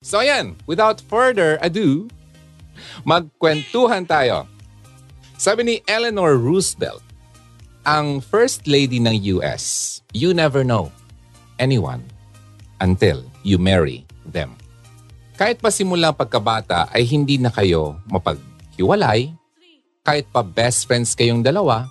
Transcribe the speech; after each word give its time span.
So 0.00 0.16
ayan, 0.16 0.56
without 0.64 1.04
further 1.12 1.60
ado, 1.60 2.08
magkwentuhan 3.04 4.08
tayo. 4.08 4.48
Sabi 5.36 5.60
ni 5.60 5.76
Eleanor 5.84 6.40
Roosevelt, 6.40 7.04
ang 7.84 8.24
First 8.24 8.64
Lady 8.64 8.96
ng 8.96 9.12
US, 9.36 10.00
you 10.16 10.32
never 10.32 10.64
know 10.64 10.88
anyone 11.60 12.00
until 12.80 13.20
you 13.44 13.60
marry 13.60 14.08
them. 14.24 14.56
Kahit 15.36 15.60
pa 15.60 15.68
simula 15.68 16.16
pagkabata 16.16 16.88
ay 16.96 17.04
hindi 17.04 17.36
na 17.36 17.52
kayo 17.52 18.00
mapaghiwalay, 18.08 19.28
kahit 20.00 20.24
pa 20.32 20.40
best 20.40 20.88
friends 20.88 21.12
kayong 21.12 21.44
dalawa, 21.44 21.84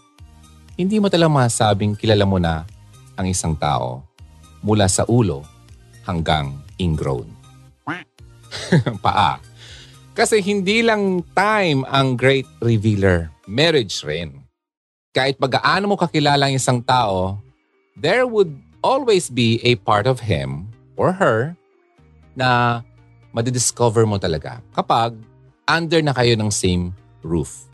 hindi 0.73 0.97
mo 0.97 1.13
talaga 1.13 1.29
masabing 1.29 1.93
kilala 1.93 2.25
mo 2.25 2.41
na 2.41 2.65
ang 3.13 3.29
isang 3.29 3.53
tao 3.53 4.01
mula 4.65 4.89
sa 4.89 5.05
ulo 5.05 5.45
hanggang 6.09 6.57
ingrown. 6.81 7.38
Paa. 9.05 9.39
Kasi 10.17 10.43
hindi 10.43 10.83
lang 10.83 11.23
time 11.31 11.87
ang 11.87 12.19
great 12.19 12.47
revealer. 12.59 13.31
Marriage 13.47 14.03
rin. 14.03 14.43
Kahit 15.15 15.39
pag-aano 15.39 15.89
mo 15.89 15.95
kakilala 15.95 16.51
ang 16.51 16.55
isang 16.59 16.83
tao, 16.83 17.39
there 17.95 18.27
would 18.27 18.51
always 18.83 19.31
be 19.31 19.63
a 19.63 19.79
part 19.79 20.05
of 20.05 20.19
him 20.19 20.67
or 20.99 21.15
her 21.15 21.55
na 22.35 22.81
madidiscover 23.31 24.03
mo 24.03 24.19
talaga 24.19 24.59
kapag 24.75 25.15
under 25.69 26.01
na 26.03 26.11
kayo 26.11 26.35
ng 26.35 26.51
same 26.51 26.91
roof. 27.23 27.67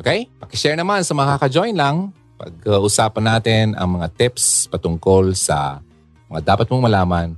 Okay? 0.00 0.26
Pakishare 0.40 0.76
naman 0.78 1.06
sa 1.06 1.14
makaka-join 1.14 1.76
lang 1.76 2.10
pag-usapan 2.42 3.24
natin 3.38 3.64
ang 3.78 4.02
mga 4.02 4.10
tips 4.18 4.66
patungkol 4.66 5.30
sa 5.38 5.78
mga 6.26 6.42
dapat 6.42 6.66
mong 6.66 6.82
malaman 6.90 7.28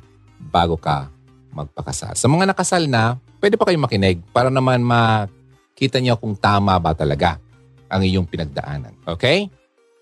bago 0.49 0.81
ka 0.81 1.13
magpakasal. 1.55 2.19
Sa 2.19 2.27
mga 2.27 2.51
nakasal 2.51 2.91
na, 2.91 3.17
pwede 3.39 3.55
pa 3.55 3.71
kayong 3.71 3.87
makinig 3.87 4.19
para 4.35 4.51
naman 4.51 4.83
makita 4.83 6.03
niyo 6.03 6.19
kung 6.19 6.35
tama 6.35 6.75
ba 6.83 6.91
talaga 6.93 7.39
ang 7.87 8.03
iyong 8.03 8.27
pinagdaanan. 8.27 8.93
Okay? 9.07 9.47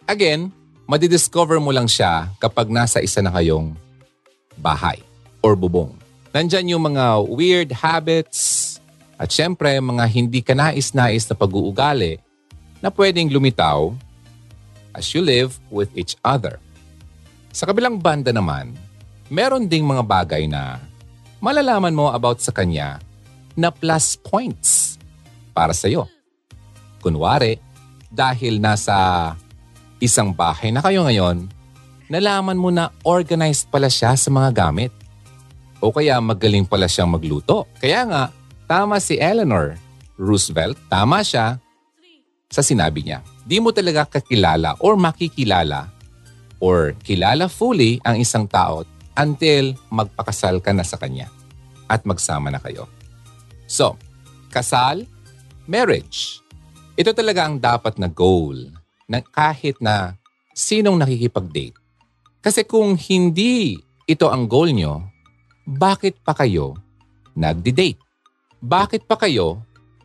Again, 0.09 0.49
madidiscover 0.89 1.61
mo 1.61 1.71
lang 1.71 1.87
siya 1.87 2.33
kapag 2.41 2.73
nasa 2.73 3.05
isa 3.05 3.21
na 3.21 3.31
kayong 3.31 3.77
bahay 4.57 4.99
or 5.45 5.53
bubong. 5.53 5.93
Nandyan 6.33 6.73
yung 6.73 6.85
mga 6.89 7.29
weird 7.29 7.71
habits 7.77 8.81
at 9.21 9.29
syempre 9.29 9.77
mga 9.77 10.05
hindi 10.09 10.41
ka 10.41 10.57
nais-nais 10.57 11.29
na 11.29 11.37
pag-uugali 11.37 12.17
na 12.81 12.89
pwedeng 12.89 13.29
lumitaw 13.29 13.93
as 14.97 15.13
you 15.13 15.21
live 15.21 15.57
with 15.69 15.93
each 15.93 16.17
other. 16.25 16.57
Sa 17.53 17.69
kabilang 17.69 18.01
banda 18.01 18.33
naman, 18.33 18.73
meron 19.29 19.69
ding 19.69 19.85
mga 19.85 20.05
bagay 20.05 20.49
na 20.49 20.81
malalaman 21.43 21.91
mo 21.91 22.15
about 22.15 22.39
sa 22.39 22.55
kanya 22.55 23.03
na 23.59 23.75
plus 23.75 24.15
points 24.15 24.97
para 25.51 25.75
sa 25.75 25.91
iyo. 25.91 26.07
Kunwari, 27.03 27.59
dahil 28.07 28.63
nasa 28.63 29.35
isang 29.99 30.31
bahay 30.31 30.71
na 30.71 30.79
kayo 30.79 31.03
ngayon, 31.03 31.51
nalaman 32.07 32.55
mo 32.55 32.71
na 32.71 32.95
organized 33.03 33.67
pala 33.75 33.91
siya 33.91 34.15
sa 34.15 34.31
mga 34.31 34.55
gamit. 34.55 34.95
O 35.83 35.91
kaya 35.91 36.23
magaling 36.23 36.63
pala 36.63 36.87
siyang 36.87 37.11
magluto. 37.11 37.67
Kaya 37.83 38.07
nga, 38.07 38.23
tama 38.71 39.03
si 39.03 39.19
Eleanor 39.19 39.75
Roosevelt, 40.15 40.79
tama 40.87 41.27
siya 41.27 41.59
sa 42.47 42.63
sinabi 42.63 43.03
niya. 43.03 43.19
Di 43.43 43.59
mo 43.59 43.75
talaga 43.75 44.07
kakilala 44.07 44.79
or 44.79 44.95
makikilala 44.95 45.91
or 46.63 46.95
kilala 47.03 47.51
fully 47.51 47.99
ang 48.07 48.23
isang 48.23 48.47
tao 48.47 48.87
until 49.17 49.77
magpakasal 49.93 50.61
ka 50.65 50.73
na 50.73 50.85
sa 50.85 50.97
kanya 50.97 51.29
at 51.89 52.05
magsama 52.09 52.49
na 52.49 52.61
kayo. 52.61 52.89
So, 53.69 53.97
kasal, 54.49 55.05
marriage. 55.69 56.41
Ito 56.97 57.13
talaga 57.17 57.49
ang 57.49 57.61
dapat 57.61 57.97
na 57.97 58.09
goal 58.09 58.69
ng 59.09 59.25
kahit 59.33 59.81
na 59.81 60.17
sinong 60.53 61.01
nakikipag-date. 61.01 61.77
Kasi 62.43 62.65
kung 62.65 62.97
hindi 62.97 63.81
ito 64.05 64.29
ang 64.29 64.51
goal 64.51 64.75
nyo, 64.75 65.05
bakit 65.65 66.19
pa 66.21 66.35
kayo 66.35 66.75
nagdi-date? 67.33 68.01
Bakit 68.59 69.07
pa 69.07 69.17
kayo 69.17 69.63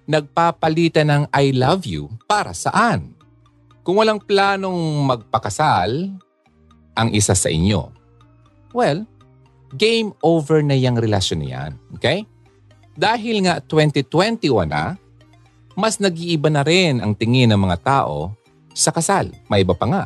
nagpapalitan 0.07 1.07
ng 1.12 1.24
I 1.34 1.51
love 1.51 1.84
you 1.84 2.07
para 2.29 2.53
saan? 2.53 3.18
Kung 3.81 4.00
walang 4.00 4.22
planong 4.22 5.07
magpakasal 5.07 6.12
ang 6.97 7.09
isa 7.12 7.34
sa 7.34 7.50
inyo, 7.50 7.97
well, 8.77 9.01
game 9.73 10.13
over 10.21 10.61
na 10.61 10.77
yung 10.77 11.01
relasyon 11.01 11.41
niyan. 11.41 11.71
Okay? 11.97 12.29
Dahil 12.93 13.49
nga 13.49 13.57
2021 13.65 14.69
na, 14.69 14.93
mas 15.73 15.97
nag-iiba 15.97 16.53
na 16.53 16.61
rin 16.61 17.01
ang 17.01 17.17
tingin 17.17 17.49
ng 17.49 17.57
mga 17.57 17.77
tao 17.81 18.33
sa 18.77 18.93
kasal. 18.93 19.33
May 19.49 19.65
iba 19.65 19.73
pa 19.73 19.85
nga 19.89 20.03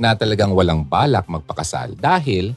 na 0.00 0.16
talagang 0.16 0.56
walang 0.56 0.80
balak 0.80 1.28
magpakasal 1.28 1.92
dahil 2.00 2.56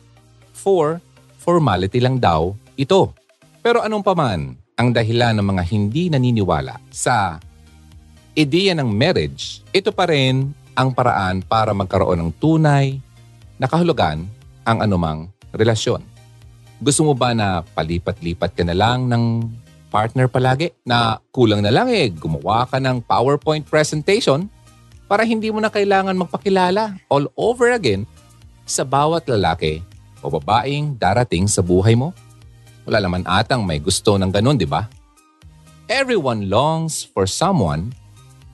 for 0.55 1.03
formality 1.35 1.99
lang 1.99 2.15
daw 2.15 2.55
ito. 2.79 3.11
Pero 3.59 3.83
anong 3.83 4.03
paman 4.03 4.55
ang 4.79 4.89
dahilan 4.95 5.35
ng 5.35 5.47
mga 5.51 5.63
hindi 5.67 6.07
naniniwala 6.07 6.79
sa 6.87 7.35
ideya 8.31 8.71
ng 8.79 8.87
marriage, 8.87 9.59
ito 9.75 9.91
pa 9.91 10.07
rin 10.07 10.55
ang 10.73 10.95
paraan 10.95 11.43
para 11.43 11.75
magkaroon 11.75 12.23
ng 12.23 12.31
tunay 12.39 12.97
na 13.59 13.67
kahulugan 13.67 14.23
ang 14.63 14.83
anumang 14.83 15.31
relasyon. 15.55 16.03
Gusto 16.83 17.07
mo 17.07 17.13
ba 17.15 17.31
na 17.31 17.63
palipat-lipat 17.63 18.51
ka 18.55 18.63
na 18.67 18.75
lang 18.75 19.07
ng 19.07 19.47
partner 19.93 20.25
palagi 20.25 20.73
na 20.83 21.21
kulang 21.29 21.61
na 21.61 21.69
lang 21.69 21.87
eh 21.93 22.09
gumawa 22.09 22.65
ka 22.65 22.81
ng 22.81 23.05
PowerPoint 23.05 23.61
presentation 23.63 24.49
para 25.05 25.21
hindi 25.21 25.53
mo 25.53 25.61
na 25.61 25.69
kailangan 25.69 26.17
magpakilala 26.17 26.97
all 27.07 27.29
over 27.37 27.71
again 27.71 28.09
sa 28.65 28.81
bawat 28.81 29.29
lalaki 29.29 29.85
o 30.23 30.31
babaeng 30.31 30.97
darating 30.97 31.45
sa 31.45 31.61
buhay 31.61 31.93
mo? 31.93 32.15
Wala 32.83 32.99
naman 33.03 33.23
atang 33.23 33.63
may 33.63 33.79
gusto 33.79 34.17
ng 34.19 34.31
ganun, 34.31 34.59
di 34.59 34.67
ba? 34.67 34.87
Everyone 35.87 36.49
longs 36.49 37.03
for 37.03 37.27
someone 37.27 37.91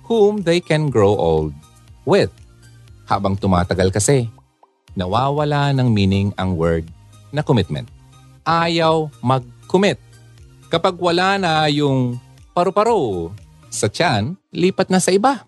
whom 0.05 0.41
they 0.41 0.57
can 0.57 0.89
grow 0.89 1.13
old 1.13 1.53
with. 2.05 2.33
Habang 3.05 3.37
tumatagal 3.37 3.93
kasi, 3.93 4.29
nawawala 4.99 5.71
ng 5.71 5.87
meaning 5.87 6.35
ang 6.35 6.59
word 6.59 6.83
na 7.31 7.39
commitment. 7.39 7.87
Ayaw 8.43 9.07
mag-commit. 9.23 9.95
Kapag 10.67 10.99
wala 10.99 11.39
na 11.39 11.65
yung 11.71 12.19
paru-paro 12.51 13.31
sa 13.71 13.87
tiyan, 13.87 14.35
lipat 14.51 14.91
na 14.91 14.99
sa 14.99 15.15
iba. 15.15 15.47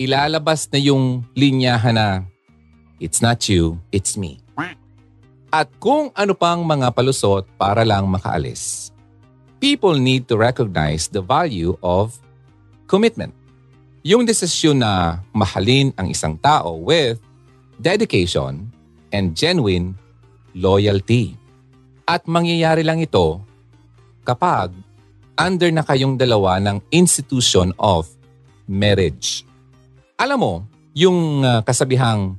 Ilalabas 0.00 0.64
na 0.72 0.80
yung 0.80 1.28
linyahan 1.36 1.92
na, 1.92 2.08
It's 3.00 3.24
not 3.24 3.44
you, 3.48 3.80
it's 3.92 4.16
me. 4.16 4.40
At 5.50 5.66
kung 5.82 6.14
ano 6.14 6.30
pang 6.36 6.62
mga 6.62 6.94
palusot 6.94 7.42
para 7.58 7.82
lang 7.82 8.06
makaalis. 8.06 8.94
People 9.58 9.98
need 9.98 10.30
to 10.30 10.38
recognize 10.38 11.10
the 11.10 11.18
value 11.18 11.74
of 11.82 12.14
commitment. 12.86 13.34
Yung 14.06 14.24
desisyon 14.24 14.80
na 14.80 15.20
mahalin 15.34 15.92
ang 15.98 16.08
isang 16.08 16.38
tao 16.38 16.78
with 16.78 17.18
dedication 17.80 18.68
and 19.10 19.32
genuine 19.32 19.96
loyalty. 20.52 21.34
At 22.04 22.28
mangyayari 22.28 22.84
lang 22.84 23.00
ito 23.00 23.40
kapag 24.28 24.70
under 25.40 25.72
na 25.72 25.80
kayong 25.80 26.20
dalawa 26.20 26.60
ng 26.60 26.84
institution 26.92 27.72
of 27.80 28.04
marriage. 28.68 29.48
Alam 30.20 30.38
mo, 30.38 30.54
yung 30.92 31.40
uh, 31.40 31.64
kasabihang 31.64 32.36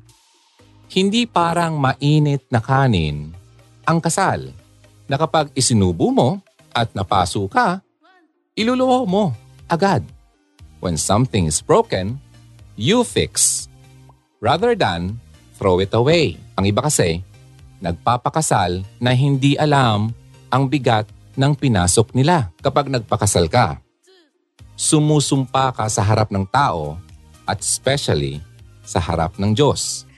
hindi 0.92 1.26
parang 1.26 1.82
mainit 1.82 2.46
na 2.54 2.62
kanin 2.62 3.34
ang 3.88 3.98
kasal 3.98 4.54
na 5.10 5.16
kapag 5.18 5.50
isinubo 5.58 6.14
mo 6.14 6.30
at 6.72 6.94
napaso 6.94 7.48
ka, 7.50 7.82
iluluho 8.54 9.08
mo 9.08 9.24
agad. 9.66 10.06
When 10.84 11.00
something 11.00 11.48
is 11.48 11.64
broken, 11.64 12.20
you 12.76 13.02
fix 13.08 13.66
rather 14.44 14.76
than 14.76 15.22
throw 15.62 15.78
it 15.78 15.94
away. 15.94 16.42
Ang 16.58 16.74
iba 16.74 16.82
kasi, 16.82 17.22
nagpapakasal 17.78 18.82
na 18.98 19.14
hindi 19.14 19.54
alam 19.54 20.10
ang 20.50 20.64
bigat 20.66 21.06
ng 21.38 21.54
pinasok 21.54 22.18
nila. 22.18 22.50
Kapag 22.66 22.90
nagpakasal 22.90 23.46
ka, 23.46 23.78
sumusumpa 24.74 25.70
ka 25.78 25.86
sa 25.86 26.02
harap 26.02 26.34
ng 26.34 26.50
tao 26.50 26.98
at 27.46 27.62
especially 27.62 28.42
sa 28.82 28.98
harap 28.98 29.38
ng 29.38 29.54
Diyos 29.54 30.10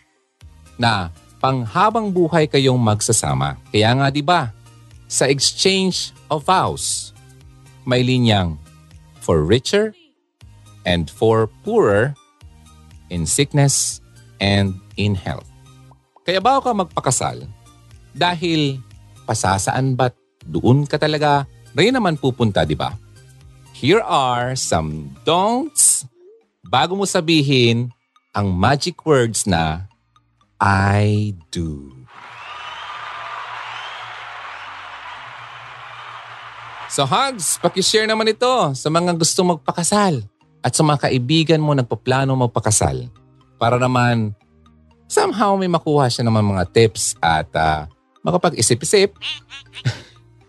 na 0.79 1.11
panghabang 1.43 2.07
buhay 2.07 2.47
kayong 2.47 2.79
magsasama. 2.79 3.59
Kaya 3.67 3.91
nga 3.91 4.07
'di 4.07 4.23
ba, 4.23 4.55
sa 5.11 5.27
exchange 5.27 6.15
of 6.31 6.47
vows, 6.47 7.11
may 7.83 7.99
linyang 7.99 8.55
for 9.19 9.43
richer 9.43 9.91
and 10.87 11.11
for 11.11 11.51
poorer 11.67 12.15
in 13.11 13.27
sickness 13.27 13.99
and 14.39 14.79
in 14.95 15.17
health. 15.17 15.47
Kaya 16.23 16.39
bago 16.39 16.63
ka 16.63 16.71
magpakasal, 16.71 17.43
dahil 18.13 18.79
pasasaan 19.25 19.97
ba't 19.97 20.15
doon 20.45 20.85
ka 20.85 21.01
talaga 21.01 21.49
rin 21.73 21.91
naman 21.91 22.15
pupunta, 22.15 22.61
di 22.63 22.77
ba? 22.77 22.93
Here 23.73 23.99
are 24.05 24.53
some 24.53 25.11
don'ts 25.25 26.05
bago 26.63 26.93
mo 26.95 27.03
sabihin 27.03 27.89
ang 28.31 28.53
magic 28.53 29.01
words 29.03 29.49
na 29.49 29.89
I 30.61 31.33
do. 31.51 31.91
So 36.93 37.09
Hugs, 37.09 37.57
pakishare 37.57 38.05
naman 38.05 38.29
ito 38.29 38.53
sa 38.77 38.87
mga 38.93 39.17
gustong 39.17 39.57
magpakasal 39.57 40.21
at 40.61 40.71
sa 40.77 40.85
mga 40.85 41.09
kaibigan 41.09 41.57
mo 41.57 41.73
nagpaplano 41.73 42.37
magpakasal 42.37 43.09
para 43.57 43.81
naman 43.81 44.37
somehow 45.07 45.55
may 45.57 45.69
makuha 45.69 46.09
siya 46.09 46.25
naman 46.25 46.45
mga 46.45 46.65
tips 46.71 47.17
at 47.19 47.49
uh, 47.55 47.85
makapag-isip-isip 48.23 49.13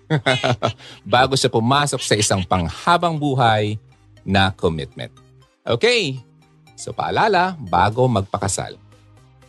bago 1.15 1.35
siya 1.35 1.51
pumasok 1.51 2.01
sa 2.01 2.15
isang 2.15 2.43
panghabang 2.47 3.19
buhay 3.19 3.77
na 4.25 4.55
commitment. 4.55 5.13
Okay, 5.65 6.21
so 6.77 6.95
paalala 6.95 7.57
bago 7.59 8.07
magpakasal. 8.09 8.77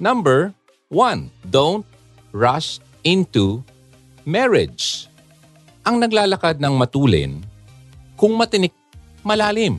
Number 0.02 0.52
one, 0.92 1.32
don't 1.48 1.88
rush 2.36 2.84
into 3.06 3.64
marriage 4.28 5.08
ang 5.86 6.02
naglalakad 6.02 6.58
ng 6.58 6.74
matulin 6.76 7.46
kung 8.18 8.34
matinik 8.34 8.74
malalim. 9.22 9.78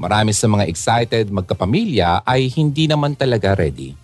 Marami 0.00 0.32
sa 0.32 0.48
mga 0.48 0.64
excited 0.64 1.28
magkapamilya 1.28 2.24
ay 2.24 2.48
hindi 2.48 2.88
naman 2.88 3.12
talaga 3.12 3.52
ready. 3.52 3.99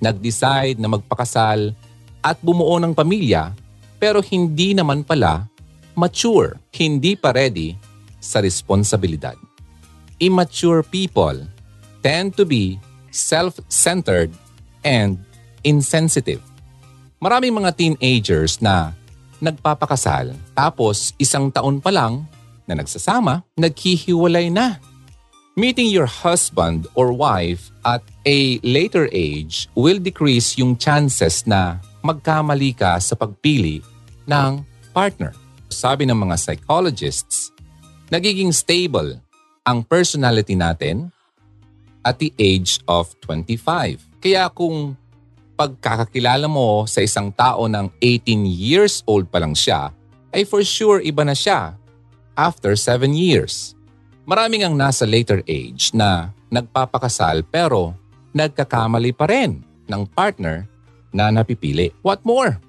Nag-decide 0.00 0.80
na 0.80 0.88
magpakasal 0.88 1.76
at 2.24 2.36
bumuo 2.40 2.80
ng 2.80 2.96
pamilya 2.96 3.52
pero 4.00 4.24
hindi 4.24 4.72
naman 4.72 5.04
pala 5.04 5.44
mature, 5.92 6.56
hindi 6.72 7.12
pa 7.12 7.36
ready 7.36 7.76
sa 8.16 8.40
responsibilidad. 8.40 9.36
Immature 10.20 10.80
people 10.80 11.44
tend 12.00 12.32
to 12.36 12.48
be 12.48 12.80
self-centered 13.12 14.32
and 14.84 15.20
insensitive. 15.64 16.40
Maraming 17.20 17.52
mga 17.52 17.76
teenagers 17.76 18.64
na 18.64 18.96
nagpapakasal 19.40 20.32
tapos 20.56 21.12
isang 21.20 21.52
taon 21.52 21.80
pa 21.80 21.92
lang 21.92 22.24
na 22.64 22.80
nagsasama, 22.80 23.44
naghihiwalay 23.56 24.48
na. 24.48 24.80
Meeting 25.58 25.90
your 25.90 26.06
husband 26.06 26.86
or 26.94 27.10
wife 27.10 27.74
at 27.82 28.06
a 28.22 28.62
later 28.62 29.10
age 29.10 29.66
will 29.74 29.98
decrease 29.98 30.54
yung 30.54 30.78
chances 30.78 31.42
na 31.42 31.82
magkamali 32.06 32.70
ka 32.70 33.02
sa 33.02 33.18
pagpili 33.18 33.82
ng 34.30 34.62
partner. 34.94 35.34
Sabi 35.66 36.06
ng 36.06 36.14
mga 36.14 36.38
psychologists, 36.38 37.50
nagiging 38.14 38.54
stable 38.54 39.18
ang 39.66 39.82
personality 39.82 40.54
natin 40.54 41.10
at 42.06 42.22
the 42.22 42.30
age 42.38 42.78
of 42.86 43.10
25. 43.26 44.22
Kaya 44.22 44.46
kung 44.54 44.94
pagkakakilala 45.58 46.46
mo 46.46 46.86
sa 46.86 47.02
isang 47.02 47.34
tao 47.34 47.66
ng 47.66 47.90
18 47.98 48.46
years 48.46 49.02
old 49.02 49.26
pa 49.26 49.42
lang 49.42 49.58
siya, 49.58 49.90
ay 50.30 50.46
for 50.46 50.62
sure 50.62 51.02
iba 51.02 51.26
na 51.26 51.34
siya 51.34 51.74
after 52.38 52.78
7 52.78 53.10
years. 53.18 53.74
Maraming 54.30 54.62
ang 54.62 54.78
nasa 54.78 55.02
later 55.02 55.42
age 55.42 55.90
na 55.90 56.30
nagpapakasal 56.54 57.42
pero 57.50 57.98
nagkakamali 58.30 59.10
pa 59.10 59.26
rin 59.26 59.58
ng 59.90 60.02
partner 60.06 60.70
na 61.10 61.34
napipili. 61.34 61.90
What 61.98 62.22
more? 62.22 62.62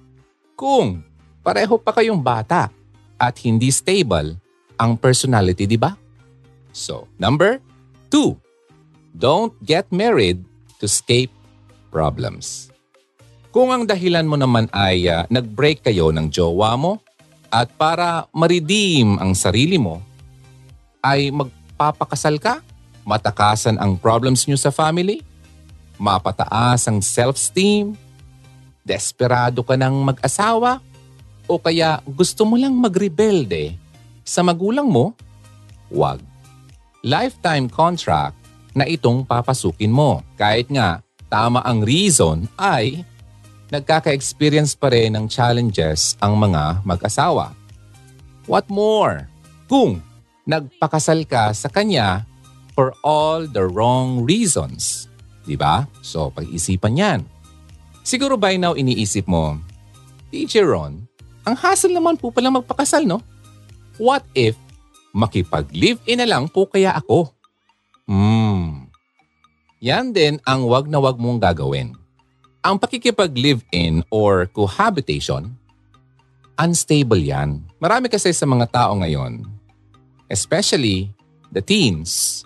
Kung 0.58 1.06
pareho 1.46 1.78
pa 1.78 1.94
kayong 1.94 2.18
bata 2.18 2.66
at 3.14 3.38
hindi 3.46 3.70
stable 3.70 4.34
ang 4.74 4.98
personality, 4.98 5.70
di 5.70 5.78
ba? 5.78 5.94
So, 6.74 7.06
number 7.14 7.62
two, 8.10 8.34
don't 9.14 9.54
get 9.62 9.86
married 9.94 10.42
to 10.82 10.90
escape 10.90 11.30
problems. 11.94 12.74
Kung 13.54 13.70
ang 13.70 13.86
dahilan 13.86 14.26
mo 14.26 14.34
naman 14.34 14.66
ay 14.74 15.06
uh, 15.06 15.30
nag-break 15.30 15.86
kayo 15.86 16.10
ng 16.10 16.26
jowa 16.26 16.74
mo 16.74 16.98
at 17.54 17.70
para 17.78 18.26
ma-redeem 18.34 19.22
ang 19.22 19.30
sarili 19.38 19.78
mo, 19.78 20.02
ay 21.02 21.34
magpapakasal 21.34 22.38
ka, 22.38 22.62
matakasan 23.02 23.76
ang 23.76 23.98
problems 23.98 24.46
nyo 24.46 24.54
sa 24.54 24.70
family, 24.70 25.26
mapataas 25.98 26.86
ang 26.86 27.02
self-esteem, 27.02 27.98
desperado 28.86 29.66
ka 29.66 29.74
ng 29.74 30.14
mag-asawa, 30.14 30.78
o 31.50 31.58
kaya 31.58 31.98
gusto 32.06 32.46
mo 32.46 32.54
lang 32.54 32.72
magrebelde 32.72 33.74
sa 34.22 34.46
magulang 34.46 34.86
mo, 34.86 35.14
wag. 35.90 36.22
Lifetime 37.02 37.66
contract 37.66 38.38
na 38.72 38.86
itong 38.86 39.26
papasukin 39.26 39.90
mo. 39.90 40.22
Kahit 40.38 40.70
nga 40.70 41.02
tama 41.26 41.60
ang 41.66 41.82
reason 41.82 42.46
ay 42.54 43.02
nagkaka-experience 43.74 44.78
pa 44.78 44.92
rin 44.92 45.18
ng 45.18 45.26
challenges 45.26 46.14
ang 46.22 46.38
mga 46.38 46.84
mag-asawa. 46.86 47.56
What 48.46 48.70
more? 48.70 49.26
Kung 49.66 50.04
nagpakasal 50.46 51.24
ka 51.26 51.54
sa 51.54 51.70
kanya 51.70 52.26
for 52.74 52.96
all 53.04 53.44
the 53.46 53.62
wrong 53.62 54.24
reasons. 54.24 55.06
Di 55.42 55.58
ba? 55.58 55.86
So, 56.00 56.30
pag-isipan 56.30 56.98
yan. 56.98 57.20
Siguro 58.02 58.34
by 58.34 58.58
now 58.58 58.74
iniisip 58.74 59.30
mo, 59.30 59.58
Teacher 60.32 60.66
Ron, 60.66 61.06
ang 61.44 61.54
hassle 61.58 61.92
naman 61.92 62.16
po 62.18 62.30
pala 62.30 62.50
magpakasal, 62.50 63.06
no? 63.06 63.20
What 64.00 64.24
if 64.32 64.56
makipag-live-in 65.12 66.24
na 66.24 66.26
lang 66.26 66.48
po 66.48 66.66
kaya 66.66 66.96
ako? 66.96 67.30
Hmm. 68.08 68.88
Yan 69.82 70.14
din 70.14 70.38
ang 70.46 70.66
wag 70.66 70.86
na 70.86 71.02
wag 71.02 71.18
mong 71.18 71.42
gagawin. 71.42 71.94
Ang 72.62 72.78
pakikipag-live-in 72.78 74.06
or 74.08 74.46
cohabitation, 74.54 75.50
unstable 76.54 77.18
yan. 77.18 77.66
Marami 77.82 78.06
kasi 78.06 78.30
sa 78.30 78.46
mga 78.46 78.70
tao 78.70 78.94
ngayon, 79.02 79.42
especially 80.32 81.12
the 81.52 81.60
teens, 81.60 82.42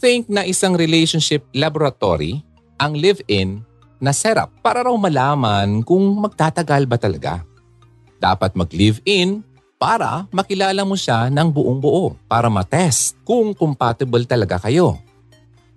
think 0.00 0.32
na 0.32 0.48
isang 0.48 0.72
relationship 0.72 1.44
laboratory 1.52 2.40
ang 2.80 2.96
live-in 2.96 3.60
na 4.00 4.16
setup 4.16 4.48
para 4.64 4.80
raw 4.80 4.96
malaman 4.96 5.84
kung 5.84 6.00
magtatagal 6.24 6.88
ba 6.88 6.96
talaga. 6.96 7.44
Dapat 8.16 8.56
mag-live-in 8.56 9.44
para 9.76 10.24
makilala 10.32 10.80
mo 10.88 10.96
siya 10.96 11.28
ng 11.28 11.48
buong 11.52 11.80
buo 11.80 12.16
para 12.24 12.48
matest 12.48 13.20
kung 13.28 13.52
compatible 13.52 14.24
talaga 14.24 14.56
kayo. 14.56 14.96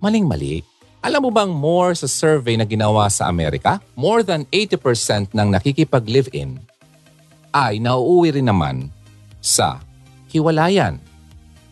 Maling-mali. 0.00 0.64
Alam 1.04 1.28
mo 1.28 1.30
bang 1.32 1.52
more 1.52 1.92
sa 1.92 2.08
survey 2.08 2.56
na 2.56 2.64
ginawa 2.64 3.04
sa 3.12 3.28
Amerika, 3.28 3.76
more 3.92 4.24
than 4.24 4.48
80% 4.48 5.36
ng 5.36 5.48
nakikipag-live-in 5.52 6.56
ay 7.52 7.76
nauuwi 7.76 8.40
rin 8.40 8.48
naman 8.48 8.88
sa 9.44 9.84
hiwalayan. 10.32 10.96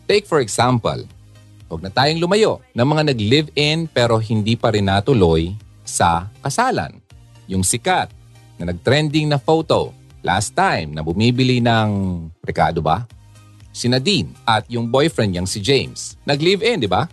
Take 0.03 0.27
for 0.27 0.43
example, 0.43 1.07
huwag 1.71 1.81
na 1.81 1.91
tayong 1.91 2.19
lumayo 2.19 2.59
ng 2.75 2.87
mga 2.87 3.03
nag-live-in 3.15 3.87
pero 3.87 4.19
hindi 4.19 4.59
pa 4.59 4.75
rin 4.75 4.87
natuloy 4.87 5.55
sa 5.87 6.27
kasalan. 6.43 6.99
Yung 7.47 7.63
sikat 7.63 8.11
na 8.59 8.71
nag-trending 8.71 9.31
na 9.31 9.39
photo 9.39 9.95
last 10.23 10.55
time 10.55 10.91
na 10.95 11.03
bumibili 11.03 11.63
ng 11.63 11.89
rekado 12.43 12.79
ba? 12.83 13.07
Si 13.73 13.89
Nadine 13.89 14.31
at 14.45 14.67
yung 14.69 14.91
boyfriend 14.91 15.33
niyang 15.33 15.49
si 15.49 15.63
James. 15.63 16.19
Nag-live-in, 16.27 16.83
di 16.83 16.89
ba? 16.91 17.09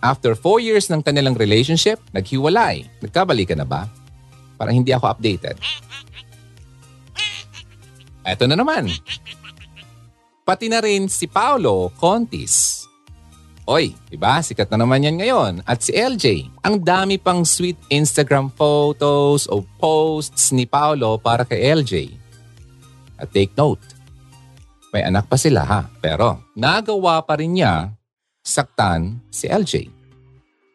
After 0.00 0.32
four 0.32 0.64
years 0.64 0.88
ng 0.88 1.04
kanilang 1.04 1.36
relationship, 1.36 2.00
naghiwalay. 2.16 2.88
Nagkabalikan 3.04 3.60
na 3.60 3.68
ba? 3.68 3.84
Parang 4.56 4.76
hindi 4.76 4.92
ako 4.96 5.12
updated. 5.12 5.60
Eto 8.24 8.44
na 8.48 8.56
naman. 8.56 8.88
Pati 10.44 10.66
na 10.66 10.80
rin 10.80 11.06
si 11.06 11.28
Paolo 11.28 11.92
Contis. 12.00 12.86
Oy, 13.70 13.94
diba? 14.10 14.42
Sikat 14.42 14.66
na 14.72 14.82
naman 14.82 15.04
yan 15.04 15.20
ngayon. 15.20 15.52
At 15.62 15.84
si 15.84 15.94
LJ. 15.94 16.50
Ang 16.66 16.82
dami 16.82 17.22
pang 17.22 17.46
sweet 17.46 17.78
Instagram 17.86 18.50
photos 18.50 19.46
o 19.46 19.62
posts 19.78 20.50
ni 20.50 20.66
Paolo 20.66 21.20
para 21.22 21.46
kay 21.46 21.70
LJ. 21.70 22.10
At 23.20 23.30
take 23.30 23.54
note, 23.54 23.84
may 24.90 25.06
anak 25.06 25.30
pa 25.30 25.38
sila 25.38 25.62
ha. 25.62 25.86
Pero 26.02 26.42
nagawa 26.58 27.22
pa 27.22 27.38
rin 27.38 27.54
niya 27.54 27.94
saktan 28.42 29.22
si 29.30 29.46
LJ. 29.46 29.86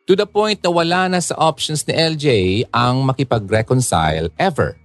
To 0.05 0.13
the 0.13 0.29
point 0.29 0.61
na 0.61 0.69
wala 0.69 1.09
na 1.09 1.19
sa 1.19 1.33
options 1.35 1.81
ni 1.89 1.97
LJ 1.97 2.27
ang 2.69 3.03
makipag-reconcile 3.03 4.29
ever. 4.37 4.77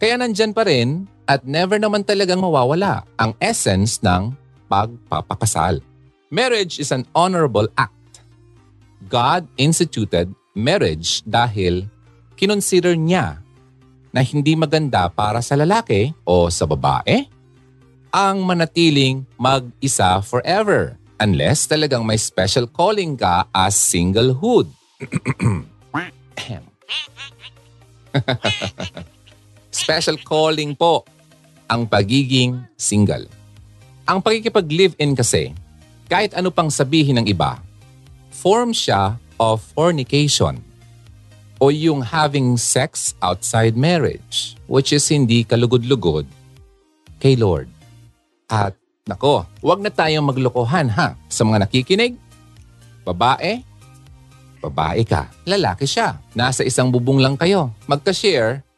Kaya 0.00 0.16
nandyan 0.16 0.56
pa 0.56 0.64
rin 0.64 1.04
at 1.28 1.44
never 1.44 1.76
naman 1.76 2.00
talagang 2.00 2.40
mawawala 2.40 3.04
ang 3.20 3.36
essence 3.36 4.00
ng 4.00 4.32
pagpapakasal. 4.64 5.84
Marriage 6.32 6.80
is 6.80 6.88
an 6.88 7.04
honorable 7.12 7.68
act. 7.76 8.24
God 9.12 9.44
instituted 9.60 10.32
marriage 10.56 11.20
dahil 11.28 11.84
kinonsider 12.32 12.96
niya 12.96 13.44
na 14.08 14.24
hindi 14.24 14.56
maganda 14.56 15.04
para 15.12 15.44
sa 15.44 15.52
lalaki 15.52 16.16
o 16.24 16.48
sa 16.48 16.64
babae 16.64 17.28
ang 18.08 18.40
manatiling 18.40 19.28
mag-isa 19.36 20.24
forever. 20.24 20.96
Unless 21.20 21.68
talagang 21.68 22.08
may 22.08 22.16
special 22.16 22.64
calling 22.64 23.20
ka 23.20 23.44
as 23.52 23.76
singlehood. 23.76 24.72
special 29.90 30.22
calling 30.22 30.70
po 30.78 31.02
ang 31.66 31.82
pagiging 31.82 32.62
single. 32.78 33.26
Ang 34.06 34.22
pagkikipag-live-in 34.22 35.18
kasi, 35.18 35.50
kahit 36.06 36.30
ano 36.38 36.54
pang 36.54 36.70
sabihin 36.70 37.18
ng 37.18 37.26
iba, 37.26 37.58
form 38.30 38.70
siya 38.70 39.18
of 39.42 39.58
fornication 39.74 40.62
o 41.58 41.74
yung 41.74 42.06
having 42.06 42.54
sex 42.54 43.18
outside 43.18 43.74
marriage, 43.74 44.54
which 44.70 44.94
is 44.94 45.02
hindi 45.10 45.42
kalugod-lugod 45.42 46.22
kay 47.18 47.34
Lord. 47.34 47.66
At 48.46 48.78
nako, 49.10 49.42
wag 49.58 49.82
na 49.82 49.90
tayong 49.90 50.30
maglokohan 50.30 50.86
ha 50.86 51.18
sa 51.26 51.42
mga 51.42 51.66
nakikinig. 51.66 52.14
Babae, 53.02 53.66
babae 54.62 55.02
ka. 55.02 55.34
Lalaki 55.50 55.82
siya. 55.82 56.14
Nasa 56.30 56.62
isang 56.62 56.94
bubong 56.94 57.18
lang 57.18 57.34
kayo. 57.34 57.74
Magka-share, 57.90 58.69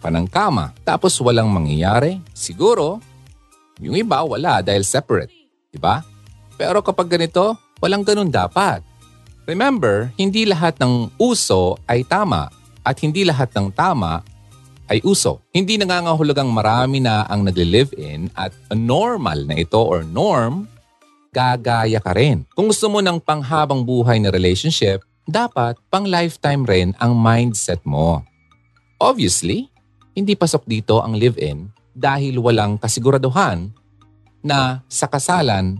panang 0.00 0.24
kama. 0.26 0.72
Tapos 0.82 1.14
walang 1.20 1.52
mangyayari. 1.52 2.18
Siguro, 2.32 2.98
yung 3.78 3.94
iba 3.94 4.24
wala 4.24 4.64
dahil 4.64 4.82
separate. 4.82 5.32
Diba? 5.68 6.02
Pero 6.56 6.80
kapag 6.80 7.12
ganito, 7.12 7.54
walang 7.78 8.02
ganun 8.02 8.32
dapat. 8.32 8.80
Remember, 9.44 10.08
hindi 10.16 10.44
lahat 10.48 10.80
ng 10.80 11.14
uso 11.20 11.76
ay 11.84 12.04
tama 12.04 12.48
at 12.84 12.96
hindi 13.00 13.24
lahat 13.24 13.52
ng 13.56 13.72
tama 13.72 14.24
ay 14.90 14.98
uso. 15.06 15.38
Hindi 15.54 15.78
nangangahulugang 15.78 16.50
marami 16.50 16.98
na 16.98 17.22
ang 17.30 17.46
nagle-live-in 17.46 18.34
at 18.34 18.50
normal 18.74 19.46
na 19.46 19.54
ito 19.54 19.78
or 19.78 20.02
norm, 20.02 20.66
gagaya 21.30 22.02
ka 22.02 22.10
rin. 22.10 22.42
Kung 22.58 22.68
gusto 22.68 22.90
mo 22.90 22.98
ng 22.98 23.22
panghabang 23.22 23.86
buhay 23.86 24.18
na 24.18 24.34
relationship, 24.34 25.06
dapat 25.30 25.78
pang 25.88 26.02
lifetime 26.02 26.66
rin 26.66 26.90
ang 26.98 27.14
mindset 27.14 27.78
mo. 27.86 28.26
Obviously, 28.98 29.70
hindi 30.14 30.34
pasok 30.34 30.66
dito 30.66 30.98
ang 30.98 31.14
live-in 31.14 31.70
dahil 31.94 32.38
walang 32.42 32.78
kasiguraduhan 32.78 33.70
na 34.40 34.80
sa 34.88 35.06
kasalan 35.06 35.78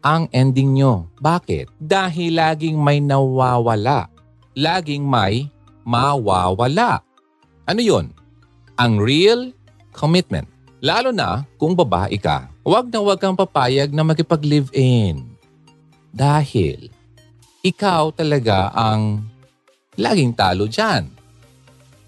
ang 0.00 0.30
ending 0.30 0.78
nyo. 0.78 1.10
Bakit? 1.18 1.74
Dahil 1.82 2.38
laging 2.38 2.78
may 2.78 3.02
nawawala. 3.02 4.06
Laging 4.54 5.02
may 5.02 5.50
mawawala. 5.82 7.02
Ano 7.66 7.80
yon? 7.82 8.14
Ang 8.78 9.02
real 9.02 9.50
commitment. 9.90 10.46
Lalo 10.78 11.10
na 11.10 11.42
kung 11.58 11.74
babae 11.74 12.14
ka. 12.22 12.46
Huwag 12.62 12.86
na 12.92 13.02
huwag 13.02 13.18
kang 13.18 13.34
papayag 13.34 13.90
na 13.90 14.06
makipag-live-in. 14.06 15.26
Dahil 16.14 16.88
ikaw 17.66 18.14
talaga 18.14 18.70
ang 18.70 19.26
laging 19.98 20.30
talo 20.38 20.70
dyan. 20.70 21.10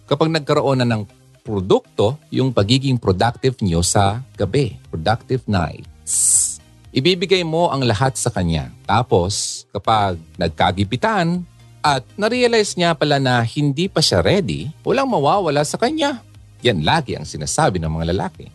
Kapag 0.07 0.31
nagkaroon 0.31 0.81
na 0.81 0.87
ng 0.87 1.18
produkto, 1.49 2.21
yung 2.29 2.53
pagiging 2.53 3.01
productive 3.01 3.57
nyo 3.65 3.81
sa 3.81 4.21
gabi. 4.37 4.77
Productive 4.93 5.49
nights 5.49 6.49
Ibibigay 6.89 7.45
mo 7.45 7.69
ang 7.69 7.85
lahat 7.85 8.17
sa 8.17 8.33
kanya. 8.33 8.73
Tapos, 8.89 9.65
kapag 9.69 10.17
nagkagipitan 10.41 11.45
at 11.85 12.03
narealize 12.17 12.75
niya 12.75 12.97
pala 12.97 13.21
na 13.21 13.45
hindi 13.45 13.93
pa 13.93 14.01
siya 14.01 14.25
ready, 14.25 14.73
walang 14.83 15.13
mawawala 15.13 15.61
sa 15.69 15.77
kanya. 15.77 16.25
Yan 16.65 16.83
lagi 16.83 17.15
ang 17.15 17.29
sinasabi 17.29 17.77
ng 17.79 17.93
mga 17.93 18.17
lalaki. 18.17 18.49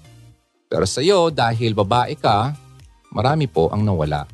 Pero 0.65 0.83
sa 0.89 0.99
iyo, 0.99 1.29
dahil 1.29 1.77
babae 1.77 2.17
ka, 2.17 2.57
marami 3.13 3.45
po 3.45 3.69
ang 3.69 3.85
nawala. 3.85 4.25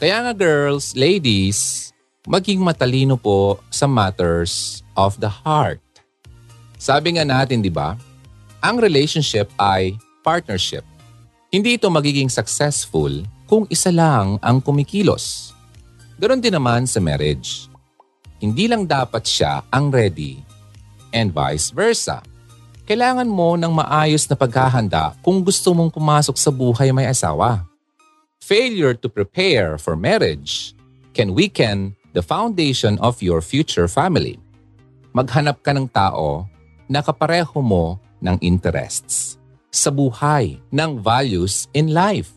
Kaya 0.00 0.24
nga 0.24 0.32
girls, 0.32 0.96
ladies, 0.96 1.92
maging 2.24 2.64
matalino 2.64 3.20
po 3.20 3.60
sa 3.68 3.84
matters 3.84 4.80
of 4.96 5.20
the 5.20 5.28
heart. 5.28 5.84
Sabi 6.78 7.18
nga 7.18 7.26
natin, 7.26 7.58
di 7.58 7.74
ba? 7.74 7.98
Ang 8.62 8.78
relationship 8.78 9.50
ay 9.58 9.98
partnership. 10.22 10.86
Hindi 11.50 11.74
ito 11.74 11.90
magiging 11.90 12.30
successful 12.30 13.26
kung 13.50 13.66
isa 13.66 13.90
lang 13.90 14.38
ang 14.38 14.62
kumikilos. 14.62 15.50
Ganon 16.22 16.38
din 16.38 16.54
naman 16.54 16.86
sa 16.86 17.02
marriage. 17.02 17.66
Hindi 18.38 18.70
lang 18.70 18.86
dapat 18.86 19.26
siya 19.26 19.66
ang 19.74 19.90
ready 19.90 20.38
and 21.10 21.34
vice 21.34 21.74
versa. 21.74 22.22
Kailangan 22.86 23.26
mo 23.26 23.58
ng 23.58 23.74
maayos 23.74 24.30
na 24.30 24.38
paghahanda 24.38 25.18
kung 25.20 25.42
gusto 25.42 25.74
mong 25.74 25.90
pumasok 25.90 26.36
sa 26.38 26.54
buhay 26.54 26.94
may 26.94 27.10
asawa. 27.10 27.66
Failure 28.38 28.94
to 28.94 29.10
prepare 29.10 29.76
for 29.76 29.98
marriage 29.98 30.78
can 31.10 31.34
weaken 31.34 31.98
the 32.14 32.22
foundation 32.22 32.96
of 33.02 33.18
your 33.18 33.42
future 33.42 33.90
family. 33.90 34.38
Maghanap 35.12 35.60
ka 35.60 35.74
ng 35.74 35.90
tao 35.90 36.46
na 36.88 37.04
kapareho 37.04 37.60
mo 37.60 38.00
ng 38.18 38.40
interests 38.42 39.36
sa 39.68 39.92
buhay 39.92 40.58
ng 40.72 40.98
values 40.98 41.68
in 41.76 41.92
life. 41.92 42.32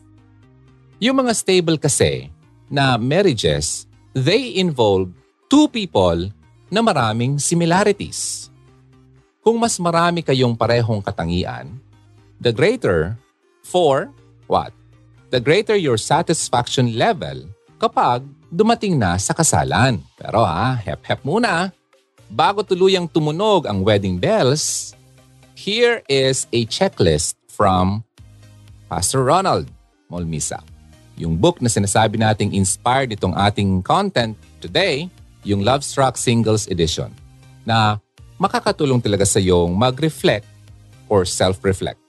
Yung 1.02 1.18
mga 1.18 1.32
stable 1.34 1.80
kasi 1.80 2.30
na 2.70 2.94
marriages, 3.00 3.90
they 4.14 4.54
involve 4.60 5.10
two 5.50 5.66
people 5.72 6.30
na 6.70 6.80
maraming 6.84 7.40
similarities. 7.40 8.52
Kung 9.42 9.58
mas 9.58 9.76
marami 9.82 10.22
kayong 10.22 10.54
parehong 10.54 11.02
katangian, 11.02 11.74
the 12.38 12.54
greater 12.54 13.18
for 13.66 14.12
what? 14.46 14.70
The 15.34 15.42
greater 15.42 15.74
your 15.74 15.98
satisfaction 15.98 16.94
level 16.94 17.50
kapag 17.82 18.22
dumating 18.52 19.00
na 19.00 19.18
sa 19.18 19.34
kasalan. 19.34 19.98
Pero 20.14 20.44
ha, 20.46 20.78
hep-hep 20.78 21.24
muna. 21.26 21.74
Bago 22.32 22.64
tuluyang 22.64 23.04
tumunog 23.12 23.68
ang 23.68 23.84
wedding 23.84 24.16
bells, 24.16 24.96
Here 25.62 26.02
is 26.10 26.50
a 26.50 26.66
checklist 26.66 27.38
from 27.46 28.02
Pastor 28.90 29.22
Ronald 29.22 29.70
Molmisa. 30.10 30.58
Yung 31.14 31.38
book 31.38 31.62
na 31.62 31.70
sinasabi 31.70 32.18
nating 32.18 32.50
inspired 32.50 33.14
itong 33.14 33.30
ating 33.38 33.84
content 33.86 34.34
today, 34.58 35.06
yung 35.46 35.62
Love 35.62 35.86
Struck 35.86 36.18
Singles 36.18 36.66
Edition, 36.66 37.14
na 37.62 38.02
makakatulong 38.42 38.98
talaga 38.98 39.22
sa 39.22 39.38
iyong 39.38 39.70
mag-reflect 39.78 40.42
or 41.06 41.22
self-reflect. 41.22 42.00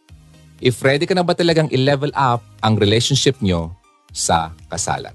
If 0.58 0.82
ready 0.82 1.06
ka 1.06 1.14
na 1.14 1.22
ba 1.22 1.38
talagang 1.38 1.70
i-level 1.70 2.10
up 2.18 2.42
ang 2.66 2.82
relationship 2.82 3.38
nyo 3.38 3.70
sa 4.10 4.50
kasalan. 4.66 5.14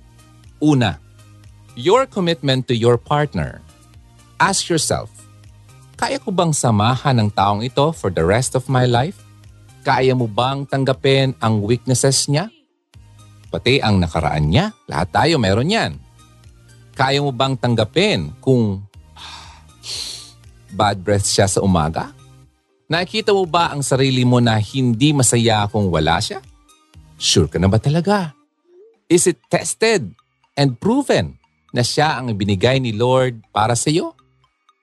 Una, 0.63 1.01
your 1.75 2.07
commitment 2.07 2.71
to 2.71 2.77
your 2.79 2.95
partner. 2.95 3.59
Ask 4.39 4.71
yourself, 4.71 5.11
kaya 5.99 6.23
ko 6.23 6.31
bang 6.31 6.55
samahan 6.55 7.19
ng 7.19 7.35
taong 7.35 7.67
ito 7.67 7.91
for 7.91 8.07
the 8.07 8.23
rest 8.23 8.55
of 8.55 8.71
my 8.71 8.87
life? 8.87 9.19
Kaya 9.83 10.15
mo 10.15 10.31
bang 10.31 10.63
tanggapin 10.63 11.35
ang 11.43 11.59
weaknesses 11.59 12.31
niya? 12.31 12.47
Pati 13.51 13.83
ang 13.83 13.99
nakaraan 13.99 14.47
niya, 14.47 14.71
lahat 14.87 15.11
tayo 15.11 15.43
meron 15.43 15.67
yan. 15.67 15.99
Kaya 16.95 17.19
mo 17.19 17.35
bang 17.35 17.59
tanggapin 17.59 18.31
kung 18.39 18.79
bad 20.79 21.03
breath 21.03 21.27
siya 21.27 21.51
sa 21.51 21.59
umaga? 21.59 22.15
Nakikita 22.87 23.35
mo 23.35 23.43
ba 23.43 23.75
ang 23.75 23.83
sarili 23.83 24.23
mo 24.23 24.39
na 24.39 24.55
hindi 24.63 25.11
masaya 25.11 25.67
kung 25.67 25.91
wala 25.91 26.23
siya? 26.23 26.39
Sure 27.19 27.51
ka 27.51 27.59
na 27.59 27.67
ba 27.67 27.83
talaga? 27.83 28.39
Is 29.11 29.27
it 29.27 29.43
tested 29.51 30.15
and 30.55 30.79
proven 30.79 31.43
na 31.75 31.83
siya 31.83 32.23
ang 32.23 32.31
binigay 32.39 32.79
ni 32.79 32.95
Lord 32.95 33.43
para 33.51 33.75
sa 33.75 33.91
iyo? 33.91 34.18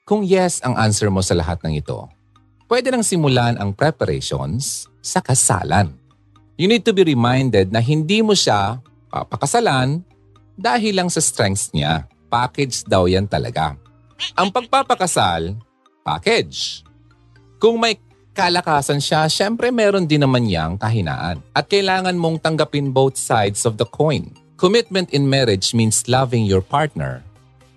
Kung 0.06 0.22
yes 0.22 0.62
ang 0.62 0.78
answer 0.78 1.10
mo 1.10 1.18
sa 1.26 1.34
lahat 1.34 1.66
ng 1.66 1.82
ito, 1.82 2.06
pwede 2.70 2.94
nang 2.94 3.02
simulan 3.02 3.58
ang 3.58 3.74
preparations 3.74 4.86
sa 5.02 5.18
kasalan. 5.18 5.98
You 6.62 6.70
need 6.70 6.86
to 6.86 6.94
be 6.94 7.02
reminded 7.02 7.74
na 7.74 7.82
hindi 7.82 8.22
mo 8.22 8.38
siya 8.38 8.78
papakasalan 9.10 10.06
dahil 10.54 10.94
lang 11.02 11.10
sa 11.10 11.18
strengths 11.18 11.74
niya. 11.74 12.06
Package 12.30 12.86
daw 12.86 13.10
yan 13.10 13.26
talaga. 13.26 13.74
Ang 14.38 14.54
pagpapakasal, 14.54 15.58
package. 16.06 16.86
Kung 17.58 17.82
may 17.82 17.98
kalakasan 18.38 19.02
siya, 19.02 19.26
syempre 19.26 19.74
meron 19.74 20.06
din 20.06 20.22
naman 20.22 20.46
niyang 20.46 20.78
kahinaan. 20.78 21.42
At 21.50 21.66
kailangan 21.66 22.14
mong 22.14 22.46
tanggapin 22.46 22.94
both 22.94 23.18
sides 23.18 23.66
of 23.66 23.82
the 23.82 23.90
coin. 23.90 24.38
Commitment 24.54 25.10
in 25.18 25.26
marriage 25.26 25.74
means 25.74 26.06
loving 26.06 26.46
your 26.46 26.62
partner 26.62 27.26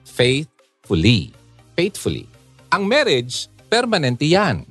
faithfully 0.05 1.38
faithfully. 1.79 2.27
Ang 2.75 2.91
marriage, 2.91 3.47
permanente 3.71 4.27
yan. 4.27 4.67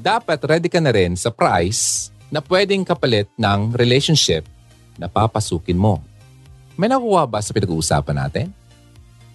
Dapat 0.00 0.40
ready 0.48 0.72
ka 0.72 0.80
na 0.80 0.88
rin 0.88 1.12
sa 1.12 1.28
price 1.28 2.08
na 2.32 2.40
pwedeng 2.40 2.80
kapalit 2.80 3.28
ng 3.36 3.76
relationship 3.76 4.48
na 4.96 5.04
papasukin 5.04 5.76
mo. 5.76 6.00
May 6.80 6.88
nakuha 6.88 7.28
ba 7.28 7.44
sa 7.44 7.52
pinag-uusapan 7.52 8.16
natin? 8.16 8.48